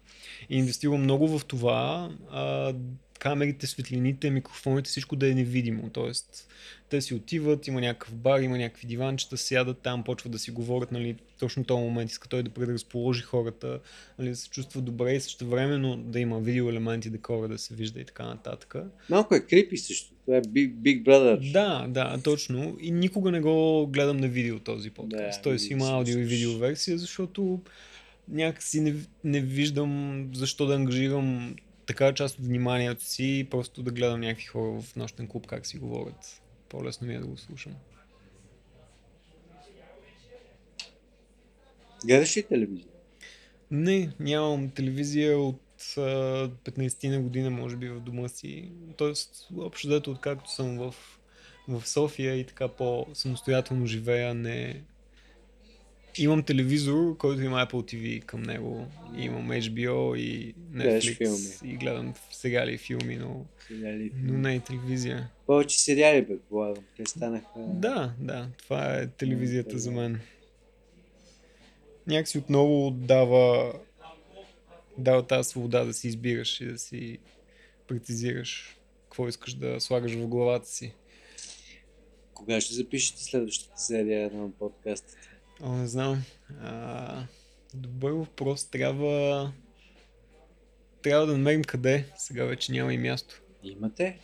И 0.51 0.59
инвестира 0.59 0.93
много 0.93 1.39
в 1.39 1.45
това 1.45 2.11
а, 2.31 2.75
камерите, 3.23 3.67
светлините, 3.67 4.31
микрофоните, 4.31 4.91
всичко 4.91 5.17
да 5.17 5.31
е 5.31 5.35
невидимо. 5.35 5.91
Тоест, 5.93 6.49
те 6.89 7.01
си 7.01 7.15
отиват, 7.15 7.67
има 7.67 7.81
някакъв 7.81 8.15
бар, 8.15 8.41
има 8.41 8.59
някакви 8.59 8.87
диванчета, 8.87 9.37
сядат 9.37 9.79
там, 9.79 10.05
почват 10.05 10.33
да 10.33 10.39
си 10.39 10.51
говорят, 10.51 10.93
нали, 10.93 11.17
точно 11.39 11.65
този 11.65 11.83
момент 11.83 12.11
иска 12.11 12.29
той 12.29 12.43
да 12.43 12.51
предразположи 12.51 13.23
хората, 13.23 13.81
нали, 14.19 14.29
да 14.29 14.37
се 14.37 14.51
чувства 14.51 14.81
добре 14.81 15.15
и 15.15 15.21
също 15.21 15.47
времено 15.47 15.97
да 15.97 16.21
има 16.21 16.41
видео 16.41 16.69
елементи, 16.69 17.11
декора 17.11 17.49
да 17.49 17.59
се 17.59 17.75
вижда 17.75 18.01
и 18.01 18.05
така 18.05 18.25
нататък. 18.25 18.75
Малко 19.11 19.35
е 19.35 19.41
крипи 19.41 19.77
също. 19.77 20.13
Това 20.25 20.37
е 20.37 20.43
Big, 20.43 20.73
Big 20.73 21.03
Brother. 21.03 21.53
Да, 21.53 21.87
да, 21.89 22.23
точно. 22.23 22.77
И 22.81 22.91
никога 22.91 23.31
не 23.31 23.41
го 23.41 23.87
гледам 23.87 24.17
на 24.17 24.29
видео 24.29 24.59
този 24.59 24.91
подкаст. 24.91 25.39
Да, 25.39 25.43
Той 25.43 25.59
си 25.59 25.73
има 25.73 25.87
аудио 25.91 26.19
и 26.19 26.25
видео 26.25 26.59
версия, 26.59 26.99
защото 26.99 27.61
някакси 28.29 28.81
не, 28.81 28.95
не 29.25 29.41
виждам 29.41 30.29
защо 30.35 30.67
да 30.67 30.75
ангажирам 30.75 31.55
такава 31.93 32.15
част 32.15 32.39
от 32.39 32.45
вниманието 32.45 33.05
си 33.05 33.47
просто 33.51 33.83
да 33.83 33.91
гледам 33.91 34.21
някакви 34.21 34.45
хора 34.45 34.81
в 34.81 34.97
нощен 34.97 35.29
клуб 35.29 35.47
как 35.47 35.67
си 35.67 35.79
говорят. 35.79 36.43
По-лесно 36.69 37.07
ми 37.07 37.15
е 37.15 37.19
да 37.19 37.27
го 37.27 37.37
слушам. 37.37 37.73
Гледаш 42.05 42.37
ли 42.37 42.43
телевизия? 42.43 42.87
Не, 43.71 44.13
нямам 44.21 44.71
телевизия 44.71 45.39
от 45.39 45.61
а, 45.97 46.01
15 46.65 47.09
на 47.09 47.21
година, 47.21 47.51
може 47.51 47.77
би, 47.77 47.89
в 47.89 48.01
дома 48.01 48.29
си. 48.29 48.73
Тоест, 48.97 49.49
общо 49.59 49.89
дето, 49.89 50.11
откакто 50.11 50.53
съм 50.53 50.79
в, 50.79 50.95
в 51.69 51.89
София 51.89 52.35
и 52.35 52.47
така 52.47 52.69
по-самостоятелно 52.69 53.87
живея, 53.87 54.35
не... 54.35 54.83
Имам 56.19 56.43
телевизор, 56.43 57.17
който 57.17 57.43
има 57.43 57.67
Apple 57.67 57.73
TV 57.73 58.25
към 58.25 58.43
него. 58.43 58.87
И 59.17 59.23
имам 59.23 59.49
HBO 59.49 60.17
и 60.17 60.55
Netflix. 60.73 61.17
филми. 61.17 61.73
И 61.73 61.77
гледам 61.77 62.15
сериали 62.31 62.75
и 62.75 62.79
филми, 62.79 63.17
но, 63.17 63.47
Сериали? 63.69 64.13
но 64.15 64.39
не 64.39 64.55
и 64.55 64.61
телевизия. 64.61 65.31
Повече 65.47 65.81
сериали, 65.81 66.23
бе, 66.23 66.39
полагам. 66.39 66.85
Те 66.97 67.05
станаха... 67.07 67.47
Да, 67.57 68.13
да, 68.19 68.49
това 68.59 68.95
е 68.95 69.07
телевизията 69.07 69.79
за 69.79 69.91
мен. 69.91 70.21
Някакси 72.07 72.39
отново 72.39 72.91
дава, 72.91 73.73
дава 74.99 75.27
тази 75.27 75.49
свобода 75.51 75.85
да 75.85 75.93
си 75.93 76.09
избираш 76.09 76.61
и 76.61 76.67
да 76.67 76.79
си 76.79 77.19
прецизираш 77.87 78.77
какво 79.03 79.29
искаш 79.29 79.55
да 79.55 79.81
слагаш 79.81 80.15
в 80.15 80.27
главата 80.27 80.69
си. 80.69 80.95
Кога 82.35 82.61
ще 82.61 82.75
запишете 82.75 83.25
следващата 83.25 83.81
серия 83.81 84.31
на 84.31 84.51
подкастите? 84.51 85.32
О, 85.63 85.73
не 85.73 85.87
знам. 85.87 86.23
А, 86.61 87.25
добър 87.75 88.11
въпрос. 88.11 88.65
Трябва... 88.65 89.53
Трябва 91.03 91.27
да 91.27 91.33
намерим 91.33 91.65
къде. 91.65 92.07
Сега 92.17 92.45
вече 92.45 92.73
няма 92.73 92.95
и 92.95 92.99
място. 92.99 93.43
Имате? 93.63 94.19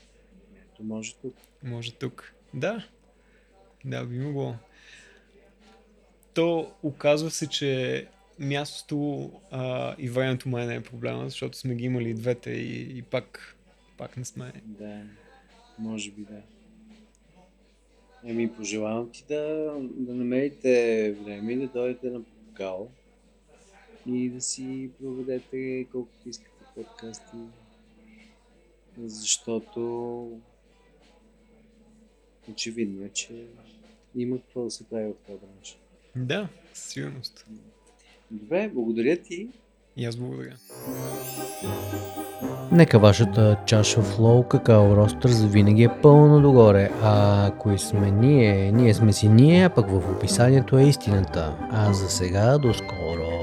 Ето 0.62 0.85
може 0.85 1.14
тук. 1.14 1.35
Може 1.62 1.92
тук. 1.92 2.35
Да. 2.55 2.87
Да, 3.85 4.05
би 4.05 4.18
могло. 4.18 4.55
То 6.35 6.72
оказва 6.83 7.31
се, 7.31 7.46
че 7.46 8.07
мястото 8.38 9.31
а, 9.51 9.94
и 9.98 10.09
времето 10.09 10.48
май 10.48 10.66
не 10.66 10.74
е 10.74 10.83
проблема, 10.83 11.24
защото 11.24 11.59
сме 11.59 11.74
ги 11.74 11.85
имали 11.85 12.11
и 12.11 12.14
двете 12.14 12.51
и, 12.51 12.98
и 12.98 13.03
пак, 13.03 13.57
пак 13.96 14.16
не 14.16 14.24
сме. 14.24 14.53
Да, 14.64 15.03
може 15.79 16.11
би 16.11 16.22
да. 16.22 16.42
Еми, 18.24 18.52
пожелавам 18.52 19.11
ти 19.11 19.24
да, 19.28 19.74
да 19.81 20.14
намерите 20.14 21.12
време 21.24 21.52
и 21.52 21.57
да 21.57 21.66
дойдете 21.66 22.11
на 22.11 22.22
Покал 22.22 22.90
и 24.07 24.31
да 24.31 24.40
си 24.40 24.90
проведете 25.00 25.87
колкото 25.92 26.28
искате 26.28 26.64
подкасти, 26.74 27.37
защото 28.98 30.40
очевидно 32.50 33.04
е, 33.04 33.09
че 33.09 33.46
има 34.14 34.40
какво 34.40 34.64
да 34.64 34.70
се 34.70 34.85
прави 34.85 35.12
в 35.12 35.26
този 35.26 35.38
бранш. 35.38 35.78
Да, 36.16 36.48
със 36.74 36.92
сигурност. 36.92 37.46
Добре, 38.31 38.68
благодаря 38.68 39.22
ти. 39.22 39.48
И 39.96 40.04
аз 40.04 40.16
благодаря. 40.16 40.57
Нека 42.72 42.98
вашата 42.98 43.57
чаша 43.66 44.02
флоу 44.02 44.42
какао 44.42 44.96
ростър 44.96 45.31
завинаги 45.31 45.83
е 45.83 46.00
пълно 46.02 46.40
догоре. 46.40 46.90
А 47.02 47.50
кои 47.59 47.78
сме 47.78 48.11
ние? 48.11 48.72
Ние 48.72 48.94
сме 48.94 49.12
си 49.12 49.28
ние, 49.28 49.64
а 49.64 49.70
пък 49.70 49.90
в 49.90 49.96
описанието 49.96 50.78
е 50.78 50.83
истината. 50.83 51.52
А 51.72 51.92
за 51.92 52.09
сега 52.09 52.59
до 52.59 52.74
скоро. 52.74 53.38